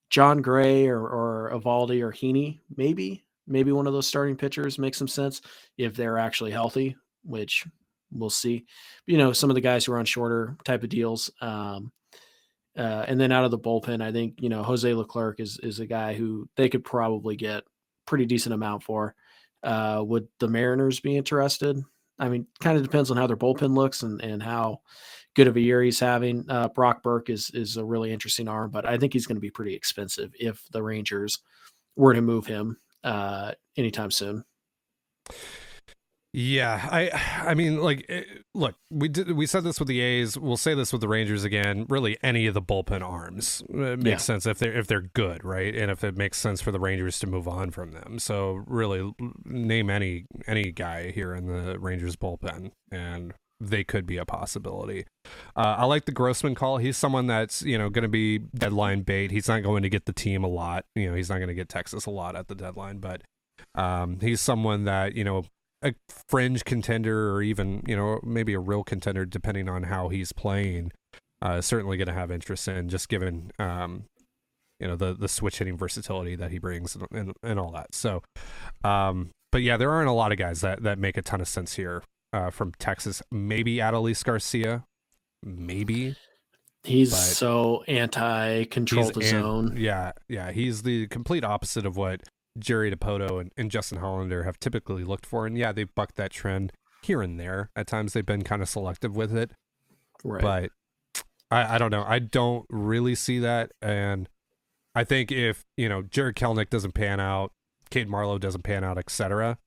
Jon 0.09 0.43
Gray 0.43 0.87
or 0.87 1.01
or 1.01 1.53
Eovaldi 1.55 2.01
or 2.03 2.13
Heaney, 2.13 2.61
maybe 2.77 3.25
maybe 3.47 3.73
one 3.73 3.87
of 3.87 3.93
those 3.93 4.07
starting 4.07 4.37
pitchers 4.37 4.79
makes 4.79 4.99
some 4.99 5.09
sense 5.09 5.41
if 5.77 5.95
they're 5.95 6.19
actually 6.19 6.51
healthy, 6.53 6.97
which 7.25 7.67
we'll 8.13 8.31
see. 8.31 8.65
You 9.07 9.19
know, 9.19 9.33
some 9.33 9.51
of 9.51 9.55
the 9.55 9.61
guys 9.61 9.85
who 9.85 9.93
are 9.93 9.99
on 9.99 10.05
shorter 10.05 10.57
type 10.65 10.83
of 10.83 10.89
deals. 10.89 11.31
Um, 11.41 11.93
uh, 12.77 13.05
and 13.09 13.21
then 13.21 13.33
out 13.33 13.45
of 13.45 13.51
the 13.51 13.59
bullpen, 13.59 14.03
I 14.03 14.13
think 14.13 14.35
you 14.41 14.49
know 14.49 14.63
Jose 14.63 14.93
Leclerc 14.93 15.41
is 15.41 15.59
is 15.63 15.81
a 15.81 15.87
guy 15.87 16.15
who 16.15 16.49
they 16.57 16.69
could 16.69 16.85
probably 16.85 17.37
get 17.37 17.65
pretty 18.07 18.27
decent 18.27 18.55
amount 18.55 18.83
for. 18.83 19.15
Uh, 19.63 20.03
would 20.07 20.29
the 20.39 20.49
Mariners 20.49 21.01
be 21.01 21.17
interested? 21.17 21.81
I 22.19 22.29
mean, 22.29 22.47
kind 22.61 22.77
of 22.77 22.83
depends 22.83 23.11
on 23.11 23.17
how 23.17 23.27
their 23.27 23.37
bullpen 23.37 23.75
looks 23.75 24.03
and 24.03 24.21
and 24.23 24.43
how 24.43 24.81
good 25.35 25.49
of 25.49 25.57
a 25.57 25.61
year 25.61 25.83
he's 25.83 26.01
having. 26.01 26.45
Uh, 26.49 26.69
Brock 26.69 27.03
Burke 27.03 27.31
is 27.31 27.51
is 27.55 27.77
a 27.77 27.85
really 27.85 28.13
interesting 28.13 28.49
arm, 28.49 28.71
but 28.71 28.87
I 28.87 28.99
think 28.99 29.13
he's 29.13 29.27
going 29.27 29.37
to 29.37 29.41
be 29.41 29.51
pretty 29.51 29.75
expensive 29.75 30.33
if 30.39 30.63
the 30.73 30.83
Rangers 30.83 31.39
were 31.97 32.15
to 32.15 32.23
move 32.23 32.47
him 32.47 32.79
uh, 33.05 33.53
anytime 33.77 34.11
soon. 34.11 34.45
Yeah, 36.33 36.89
I 36.91 37.11
I 37.51 37.55
mean 37.55 37.79
like 37.81 38.07
eh, 38.09 38.23
look, 38.55 38.77
we 38.89 39.09
did 39.09 39.33
we 39.33 39.47
said 39.47 39.65
this 39.65 39.81
with 39.81 39.89
the 39.89 40.01
A's, 40.01 40.39
we'll 40.39 40.57
say 40.57 40.75
this 40.75 40.93
with 40.93 41.01
the 41.01 41.09
Rangers 41.09 41.43
again. 41.43 41.87
Really 41.89 42.19
any 42.23 42.47
of 42.47 42.55
the 42.55 42.63
bullpen 42.63 43.03
arms 43.03 43.63
it 43.69 43.99
makes 43.99 44.05
Yeah. 44.07 44.17
sense 44.19 44.47
if 44.47 44.59
they're 44.59 44.73
if 44.79 44.87
they're 44.87 45.01
good, 45.13 45.45
right? 45.45 45.75
And 45.75 45.91
if 45.91 46.05
it 46.05 46.17
makes 46.17 46.39
sense 46.39 46.61
for 46.61 46.71
the 46.71 46.79
Rangers 46.79 47.19
to 47.21 47.27
move 47.27 47.49
on 47.49 47.73
from 47.73 47.91
them. 47.93 48.21
So 48.21 48.63
really 48.67 49.13
name 49.45 49.91
any 49.91 50.27
any 50.47 50.71
guy 50.71 51.11
here 51.11 51.35
in 51.35 51.47
the 51.47 51.79
Rangers 51.81 52.15
bullpen 52.15 52.71
and 52.93 53.35
they 53.63 53.83
could 53.83 54.07
be 54.07 54.17
a 54.17 54.25
possibility. 54.25 55.07
Uh, 55.57 55.75
I 55.79 55.85
like 55.85 56.05
the 56.05 56.13
Grossman 56.13 56.55
call. 56.55 56.79
He's 56.79 56.97
someone 56.97 57.27
that's 57.27 57.63
you 57.63 57.77
know 57.77 57.91
going 57.91 58.05
to 58.05 58.09
be 58.09 58.39
deadline 58.39 59.03
bait. 59.03 59.33
He's 59.33 59.49
not 59.49 59.65
going 59.65 59.83
to 59.83 59.89
get 59.91 60.07
the 60.07 60.13
team 60.13 60.45
a 60.45 60.49
lot. 60.49 60.85
You 60.95 61.11
know, 61.11 61.17
he's 61.17 61.29
not 61.29 61.39
going 61.39 61.49
to 61.49 61.55
get 61.55 61.69
Texas 61.69 62.07
a 62.07 62.11
lot 62.11 62.37
at 62.37 62.47
the 62.47 62.55
deadline, 62.55 62.99
but 62.99 63.23
um, 63.75 64.19
he's 64.21 64.41
someone 64.41 64.85
that 64.85 65.15
you 65.17 65.25
know 65.25 65.45
a 65.83 65.95
fringe 66.29 66.65
contender 66.65 67.33
or 67.33 67.43
even 67.43 67.83
you 67.87 67.97
know 67.97 68.21
maybe 68.23 68.55
a 68.55 68.59
real 68.59 68.85
contender 68.85 69.25
depending 69.25 69.69
on 69.69 69.85
how 69.85 70.09
he's 70.09 70.33
playing 70.33 70.93
uh, 71.45 71.55
is 71.55 71.67
certainly 71.67 71.97
going 71.97 72.07
to 72.09 72.13
have 72.13 72.31
interest 72.31 72.69
in 72.69 72.89
just 72.89 73.09
given 73.09 73.51
um, 73.59 74.05
you 74.79 74.87
know 74.87 74.97
the 74.97 75.15
the 75.15 75.29
switch 75.29 75.59
hitting 75.59 75.77
versatility 75.77 76.37
that 76.37 76.51
he 76.51 76.59
brings 76.59 76.95
and, 76.95 77.07
and, 77.13 77.33
and 77.43 77.59
all 77.59 77.71
that 77.71 77.95
so 77.95 78.23
um, 78.85 79.31
but 79.53 79.63
yeah 79.63 79.77
there 79.77 79.91
aren't 79.91 80.09
a 80.09 80.13
lot 80.13 80.33
of 80.33 80.39
guys 80.39 80.61
that 80.61 80.83
that 80.83 80.99
make 80.99 81.17
a 81.17 81.23
ton 81.23 81.41
of 81.41 81.49
sense 81.49 81.75
here 81.75 82.03
uh, 82.33 82.51
from 82.51 82.73
Texas 82.79 83.23
maybe 83.31 83.77
Adolis 83.77 84.23
Garcia 84.25 84.85
maybe 85.43 86.15
He's 86.83 87.15
so 87.15 87.85
anti 87.89 88.65
control 88.65 89.11
the 89.11 89.21
an- 89.21 89.27
zone. 89.27 89.75
Yeah, 89.77 90.13
yeah. 90.29 90.51
He's 90.51 90.83
the 90.83 91.09
complete 91.09 91.45
opposite 91.45 91.85
of 91.85 91.97
what 91.97 92.23
Jerry 92.61 92.91
Dipoto 92.91 93.41
and, 93.41 93.53
and 93.57 93.71
Justin 93.71 93.99
Hollander 93.99 94.45
have 94.45 94.61
typically 94.61 95.05
looked 95.05 95.27
for. 95.27 95.47
And 95.47 95.57
yeah, 95.57 95.73
they've 95.73 95.93
bucked 95.95 96.17
that 96.17 96.31
trend 96.31 96.73
here 97.03 97.23
and 97.23 97.39
there. 97.39 97.71
At 97.75 97.87
times 97.87 98.13
they've 98.13 98.27
been 98.27 98.43
kind 98.43 98.63
of 98.63 98.69
selective 98.69 99.17
with 99.17 99.37
it. 99.37 99.51
Right. 100.23 100.43
But 100.43 100.71
I, 101.51 101.75
I 101.75 101.79
don't 101.79 101.91
know. 101.91 102.05
I 102.07 102.19
don't 102.19 102.67
really 102.69 103.15
see 103.15 103.39
that. 103.41 103.73
And 103.81 104.29
I 104.95 105.05
think 105.05 105.33
if, 105.33 105.65
you 105.77 105.89
know, 105.89 106.03
Jarred 106.03 106.37
Kelenic 106.37 106.71
doesn't 106.71 106.93
pan 106.93 107.21
out, 107.21 107.53
Cade 107.91 108.09
Marlowe 108.09 108.39
doesn't 108.39 108.63
pan 108.63 108.85
out, 108.85 108.99
etc., 108.99 109.59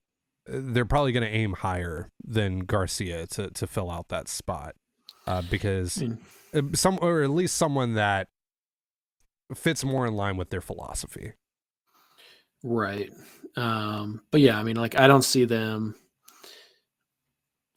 they're 0.46 0.84
probably 0.84 1.12
going 1.12 1.24
to 1.24 1.34
aim 1.34 1.54
higher 1.54 2.10
than 2.22 2.60
Garcia 2.60 3.26
to, 3.28 3.50
to 3.50 3.66
fill 3.66 3.90
out 3.90 4.08
that 4.08 4.28
spot. 4.28 4.74
Uh, 5.26 5.42
because 5.50 6.02
uh, 6.54 6.60
some 6.74 6.98
or 7.00 7.22
at 7.22 7.30
least 7.30 7.56
someone 7.56 7.94
that 7.94 8.28
fits 9.54 9.82
more 9.84 10.06
in 10.06 10.14
line 10.14 10.36
with 10.36 10.50
their 10.50 10.60
philosophy. 10.60 11.32
Right. 12.64 13.12
Um, 13.56 14.22
but 14.32 14.40
yeah, 14.40 14.58
I 14.58 14.62
mean, 14.64 14.76
like 14.76 14.98
I 14.98 15.06
don't 15.06 15.22
see 15.22 15.44
them. 15.44 15.94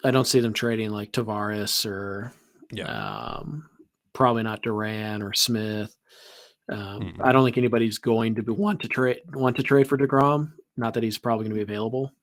I 0.04 0.12
don't 0.12 0.26
see 0.28 0.40
them 0.40 0.54
trading 0.54 0.92
like 0.92 1.12
Taveras 1.12 1.86
or 1.86 2.32
yeah. 2.72 2.86
um, 2.86 3.70
probably 4.14 4.44
not 4.44 4.62
Duran 4.62 5.22
or 5.22 5.34
Smith. 5.34 5.94
Um, 6.72 7.02
Mm-mm. 7.02 7.22
I 7.22 7.32
don't 7.32 7.44
think 7.44 7.58
anybody's 7.58 7.98
going 7.98 8.36
to 8.36 8.44
be, 8.44 8.52
want 8.54 8.82
to 8.82 8.88
trade 8.88 9.20
want 9.34 9.58
to 9.58 9.64
trade 9.64 9.88
for 9.88 9.98
Degrom. 9.98 10.54
Not 10.78 10.94
that 10.94 11.04
he's 11.04 11.18
probably 11.18 11.44
going 11.46 11.58
to 11.58 11.66
be 11.66 11.70
available, 11.72 12.14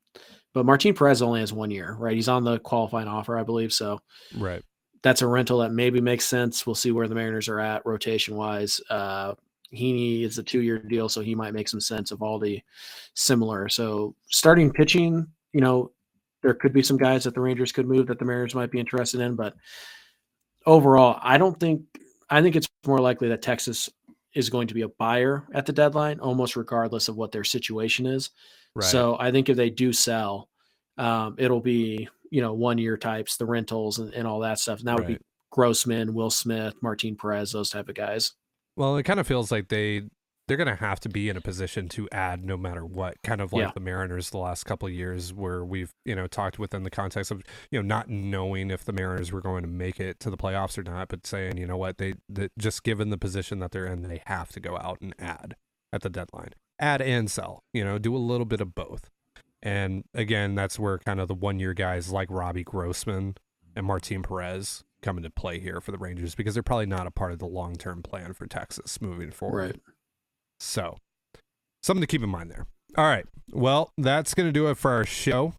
but 0.55 0.65
Martin 0.65 0.95
Perez 0.95 1.21
only 1.23 1.41
has 1.41 1.53
one 1.53 1.71
year, 1.71 1.95
right? 1.99 2.15
He's 2.15 2.29
on 2.29 2.45
the 2.45 2.59
qualifying 2.61 3.09
offer, 3.09 3.37
I 3.39 3.43
believe. 3.43 3.73
So 3.73 4.01
Right. 4.37 4.63
that's 5.03 5.23
a 5.23 5.27
rental 5.27 5.59
that 5.59 5.73
maybe 5.73 6.01
makes 6.01 6.25
sense. 6.25 6.67
We'll 6.67 6.75
see 6.77 6.93
where 6.93 7.09
the 7.09 7.15
Mariners 7.15 7.49
are 7.49 7.61
at 7.61 7.85
rotation 7.85 8.37
wise. 8.37 8.81
Uh, 8.89 9.35
Heaney 9.73 10.23
is 10.23 10.39
a 10.39 10.43
two 10.43 10.61
year 10.61 10.79
deal, 10.79 11.09
so 11.09 11.21
he 11.21 11.35
might 11.35 11.55
make 11.55 11.69
some 11.69 11.81
sense 11.81 12.11
of 12.11 12.23
all 12.23 12.39
the 12.39 12.63
similar. 13.15 13.69
So 13.69 14.15
starting 14.29 14.73
pitching, 14.73 15.27
you 15.53 15.61
know, 15.61 15.93
there 16.43 16.55
could 16.55 16.73
be 16.73 16.83
some 16.83 16.99
guys 16.99 17.25
that 17.25 17.35
the 17.35 17.41
Rangers 17.41 17.73
could 17.73 17.89
move 17.89 18.07
that 18.09 18.19
the 18.19 18.25
Mariners 18.25 18.55
might 18.55 18.71
be 18.71 18.79
interested 18.79 19.21
in, 19.21 19.35
but 19.35 19.55
overall, 20.67 21.19
I 21.23 21.39
don't 21.39 21.59
think 21.59 21.83
I 22.31 22.43
think 22.43 22.57
it's 22.57 22.69
more 22.87 23.01
likely 23.01 23.29
that 23.29 23.43
Texas 23.43 23.89
is 24.35 24.51
going 24.51 24.69
to 24.69 24.75
be 24.75 24.83
a 24.83 24.89
buyer 24.89 25.47
at 25.55 25.67
the 25.67 25.73
deadline, 25.73 26.21
almost 26.21 26.57
regardless 26.57 27.09
of 27.09 27.17
what 27.17 27.33
their 27.33 27.45
situation 27.45 28.07
is. 28.07 28.31
Right. 28.75 28.85
So 28.85 29.17
I 29.19 29.31
think 29.31 29.49
if 29.49 29.57
they 29.57 29.71
do 29.71 29.93
sell, 29.93 30.49
um, 30.99 31.37
it'll 31.39 31.61
be 31.61 32.09
you 32.31 32.41
know 32.41 32.53
one 32.53 32.79
year 32.79 32.97
types, 32.97 33.37
the 33.37 33.47
rentals 33.47 33.99
and, 33.99 34.13
and 34.15 34.27
all 34.27 34.41
that 34.41 34.59
stuff. 34.59 34.81
And 34.81 34.89
that 34.89 34.97
would 34.97 35.07
be 35.07 35.19
Grossman, 35.51 36.15
Will 36.15 36.31
Smith, 36.31 36.75
Martin 36.83 37.17
Perez, 37.17 37.53
those 37.53 37.71
type 37.71 37.89
of 37.89 37.95
guys. 37.95 38.33
Well, 38.77 38.97
it 38.97 39.05
kind 39.05 39.21
of 39.21 39.27
feels 39.27 39.51
like 39.53 39.69
they 39.69 40.03
they're 40.47 40.59
going 40.59 40.69
to 40.69 40.75
have 40.75 41.01
to 41.01 41.09
be 41.09 41.31
in 41.31 41.39
a 41.39 41.41
position 41.41 41.89
to 41.89 42.07
add 42.13 42.45
no 42.45 42.59
matter 42.59 42.85
what. 42.85 43.15
Kind 43.23 43.41
of 43.41 43.51
like 43.55 43.63
Yeah. 43.63 43.71
the 43.73 43.81
Mariners 43.81 44.29
the 44.29 44.37
last 44.37 44.65
couple 44.65 44.87
of 44.87 44.93
years, 44.93 45.33
where 45.33 45.65
we've 45.65 45.91
you 46.05 46.15
know 46.15 46.27
talked 46.27 46.59
within 46.59 46.83
the 46.83 46.91
context 46.91 47.31
of 47.31 47.43
you 47.71 47.79
know 47.83 47.87
not 47.87 48.09
knowing 48.11 48.71
if 48.71 48.85
the 48.85 48.93
Mariners 48.93 49.33
were 49.33 49.41
going 49.41 49.63
to 49.63 49.69
make 49.69 49.99
it 50.01 50.21
to 50.21 50.31
the 50.31 50.37
playoffs 50.37 50.77
or 50.77 50.83
not, 50.83 51.09
but 51.09 51.27
saying 51.27 51.57
you 51.57 51.67
know 51.67 51.77
what 51.79 51.99
they 51.99 52.15
that 52.29 52.53
just 52.59 52.83
given 52.83 53.11
the 53.11 53.19
position 53.19 53.59
that 53.61 53.71
they're 53.71 53.87
in, 53.87 54.03
they 54.03 54.23
have 54.27 54.51
to 54.53 54.61
go 54.61 54.77
out 54.77 55.01
and 55.01 55.15
add 55.19 55.57
at 55.93 56.03
the 56.03 56.11
deadline, 56.11 56.51
add 56.79 57.01
and 57.01 57.31
sell. 57.31 57.63
You 57.73 57.85
know, 57.85 57.99
do 57.99 58.15
a 58.15 58.19
little 58.19 58.47
bit 58.47 58.61
of 58.61 58.75
both. 58.75 59.09
And 59.63 60.05
again, 60.13 60.55
that's 60.55 60.79
where 60.79 60.99
kind 60.99 61.21
of 61.21 61.29
the 61.29 61.35
one 61.35 61.59
year 61.59 61.73
guys 61.73 62.11
like 62.13 62.29
Robbie 62.31 62.65
Grossman 62.65 63.37
and 63.75 63.87
Martin 63.87 64.23
Perez 64.23 64.85
come 65.05 65.17
into 65.19 65.31
play 65.31 65.61
here 65.61 65.81
for 65.81 65.93
the 65.93 65.99
Rangers 65.99 66.35
because 66.35 66.55
they're 66.55 66.63
probably 66.63 66.87
not 66.87 67.07
a 67.07 67.11
part 67.11 67.33
of 67.33 67.39
the 67.39 67.47
long 67.47 67.77
term 67.77 68.03
plan 68.03 68.33
for 68.33 68.47
Texas 68.47 69.01
moving 69.01 69.31
forward. 69.31 69.61
Right. 69.61 69.81
So, 70.59 70.97
something 71.83 72.01
to 72.01 72.07
keep 72.07 72.23
in 72.23 72.31
mind 72.31 72.51
there. 72.51 72.67
All 72.97 73.05
right. 73.05 73.27
Well, 73.53 73.93
that's 73.99 74.35
going 74.35 74.49
to 74.49 74.53
do 74.53 74.69
it 74.69 74.77
for 74.77 74.93
our 74.93 75.05
show. 75.05 75.55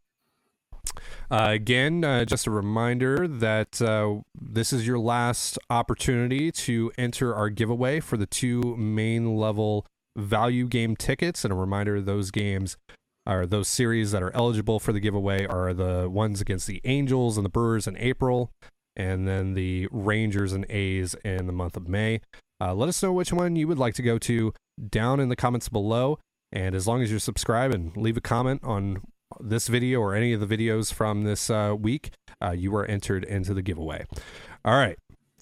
Uh, 1.30 1.48
again, 1.50 2.04
uh, 2.04 2.26
just 2.26 2.48
a 2.48 2.52
reminder 2.52 3.28
that 3.28 3.82
uh, 3.82 4.22
this 4.40 4.72
is 4.72 4.88
your 4.88 5.00
last 5.00 5.58
opportunity 5.70 6.52
to 6.52 6.92
enter 6.98 7.36
our 7.36 7.50
giveaway 7.50 8.00
for 8.00 8.18
the 8.18 8.26
two 8.26 8.76
main 8.78 9.36
level 9.36 9.86
value 10.16 10.68
game 10.68 10.96
tickets. 10.96 11.44
And 11.44 11.52
a 11.52 11.56
reminder 11.56 12.00
those 12.00 12.32
games 12.32 12.78
are 13.28 13.46
those 13.46 13.68
series 13.68 14.12
that 14.12 14.22
are 14.22 14.34
eligible 14.36 14.80
for 14.80 14.94
the 14.94 15.00
giveaway 15.00 15.46
are 15.46 15.74
the 15.74 16.10
ones 16.10 16.42
against 16.42 16.68
the 16.68 16.80
Angels 16.86 17.38
and 17.38 17.46
the 17.46 17.50
Brewers 17.50 17.88
in 17.88 17.98
April, 17.98 18.52
and 18.96 19.28
then 19.28 19.54
the 19.54 19.88
Rangers 19.92 20.54
and 20.54 20.66
A's 20.70 21.16
in 21.26 21.48
the 21.48 21.54
month 21.54 21.76
of 21.78 21.88
May. 21.88 22.22
Uh, 22.62 22.74
let 22.74 22.90
us 22.90 23.02
know 23.04 23.12
which 23.12 23.34
one 23.34 23.56
you 23.56 23.68
would 23.68 23.80
like 23.80 23.94
to 23.96 24.02
go 24.02 24.18
to 24.20 24.54
down 24.90 25.20
in 25.20 25.30
the 25.30 25.36
comments 25.36 25.70
below. 25.70 26.20
And 26.52 26.74
as 26.74 26.88
long 26.88 27.02
as 27.02 27.10
you're 27.12 27.20
subscribed 27.20 27.74
and 27.74 27.96
leave 27.98 28.18
a 28.18 28.22
comment 28.22 28.62
on 28.64 29.02
this 29.40 29.68
video 29.68 30.00
or 30.00 30.16
any 30.16 30.32
of 30.34 30.40
the 30.40 30.58
videos 30.58 30.94
from 30.94 31.24
this 31.24 31.50
uh, 31.50 31.76
week, 31.78 32.12
uh, 32.42 32.52
you 32.52 32.74
are 32.76 32.86
entered 32.86 33.24
into 33.24 33.54
the 33.54 33.62
giveaway. 33.62 34.06
All 34.64 34.76
right. 34.76 34.98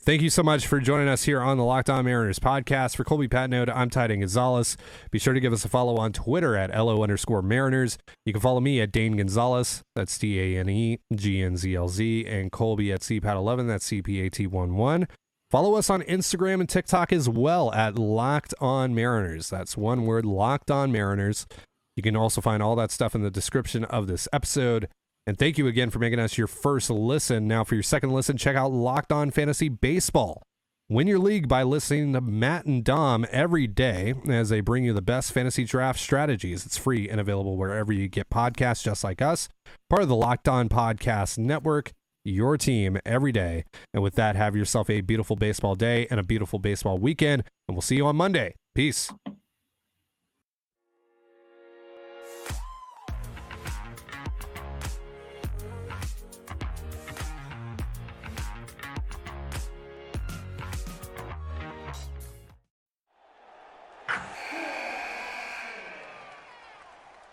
Thank 0.05 0.21
you 0.21 0.29
so 0.29 0.43
much 0.43 0.67
for 0.67 0.81
joining 0.81 1.07
us 1.07 1.23
here 1.23 1.39
on 1.39 1.55
the 1.55 1.63
Locked 1.63 1.89
On 1.89 2.03
Mariners 2.03 2.37
podcast. 2.37 2.97
For 2.97 3.05
Colby 3.05 3.29
Patnode, 3.29 3.73
I'm 3.73 3.89
Titan 3.89 4.19
Gonzalez. 4.19 4.75
Be 5.11 5.17
sure 5.17 5.33
to 5.33 5.39
give 5.39 5.53
us 5.53 5.63
a 5.63 5.69
follow 5.69 5.95
on 5.95 6.11
Twitter 6.11 6.57
at 6.57 6.77
LO 6.77 7.03
underscore 7.03 7.41
Mariners. 7.41 7.97
You 8.25 8.33
can 8.33 8.41
follow 8.41 8.59
me 8.59 8.81
at 8.81 8.91
Dane 8.91 9.15
Gonzalez. 9.15 9.81
That's 9.95 10.17
D 10.17 10.57
A 10.57 10.59
N 10.59 10.67
E 10.67 10.99
G 11.15 11.41
N 11.41 11.55
Z 11.55 11.73
L 11.73 11.87
Z. 11.87 12.25
And 12.27 12.51
Colby 12.51 12.91
at 12.91 12.99
CPAT11. 12.99 13.67
That's 13.67 13.89
CPAT11. 13.89 15.07
Follow 15.49 15.75
us 15.75 15.89
on 15.89 16.01
Instagram 16.01 16.59
and 16.59 16.67
TikTok 16.67 17.13
as 17.13 17.29
well 17.29 17.73
at 17.73 17.97
Locked 17.97 18.53
On 18.59 18.93
Mariners. 18.93 19.49
That's 19.49 19.77
one 19.77 20.05
word, 20.05 20.25
Locked 20.25 20.69
On 20.69 20.91
Mariners. 20.91 21.47
You 21.95 22.03
can 22.03 22.17
also 22.17 22.41
find 22.41 22.61
all 22.61 22.75
that 22.75 22.91
stuff 22.91 23.15
in 23.15 23.21
the 23.21 23.31
description 23.31 23.85
of 23.85 24.07
this 24.07 24.27
episode. 24.33 24.89
And 25.25 25.37
thank 25.37 25.57
you 25.57 25.67
again 25.67 25.89
for 25.89 25.99
making 25.99 26.19
us 26.19 26.37
your 26.37 26.47
first 26.47 26.89
listen. 26.89 27.47
Now, 27.47 27.63
for 27.63 27.75
your 27.75 27.83
second 27.83 28.11
listen, 28.11 28.37
check 28.37 28.55
out 28.55 28.71
Locked 28.71 29.11
On 29.11 29.31
Fantasy 29.31 29.69
Baseball. 29.69 30.43
Win 30.89 31.07
your 31.07 31.19
league 31.19 31.47
by 31.47 31.63
listening 31.63 32.11
to 32.11 32.19
Matt 32.19 32.65
and 32.65 32.83
Dom 32.83 33.25
every 33.31 33.65
day 33.65 34.15
as 34.27 34.49
they 34.49 34.59
bring 34.59 34.83
you 34.83 34.93
the 34.93 35.01
best 35.01 35.31
fantasy 35.31 35.63
draft 35.63 35.97
strategies. 35.97 36.65
It's 36.65 36.77
free 36.77 37.09
and 37.09 37.21
available 37.21 37.55
wherever 37.55 37.93
you 37.93 38.09
get 38.09 38.29
podcasts, 38.29 38.83
just 38.83 39.01
like 39.03 39.21
us. 39.21 39.47
Part 39.89 40.03
of 40.03 40.09
the 40.09 40.15
Locked 40.15 40.49
On 40.49 40.67
Podcast 40.67 41.37
Network, 41.37 41.93
your 42.25 42.57
team 42.57 42.99
every 43.05 43.31
day. 43.31 43.63
And 43.93 44.03
with 44.03 44.15
that, 44.15 44.35
have 44.35 44.57
yourself 44.57 44.89
a 44.89 44.99
beautiful 44.99 45.37
baseball 45.37 45.75
day 45.75 46.05
and 46.11 46.19
a 46.19 46.23
beautiful 46.23 46.59
baseball 46.59 46.97
weekend. 46.97 47.43
And 47.69 47.75
we'll 47.77 47.81
see 47.81 47.95
you 47.95 48.05
on 48.05 48.17
Monday. 48.17 48.55
Peace. 48.75 49.09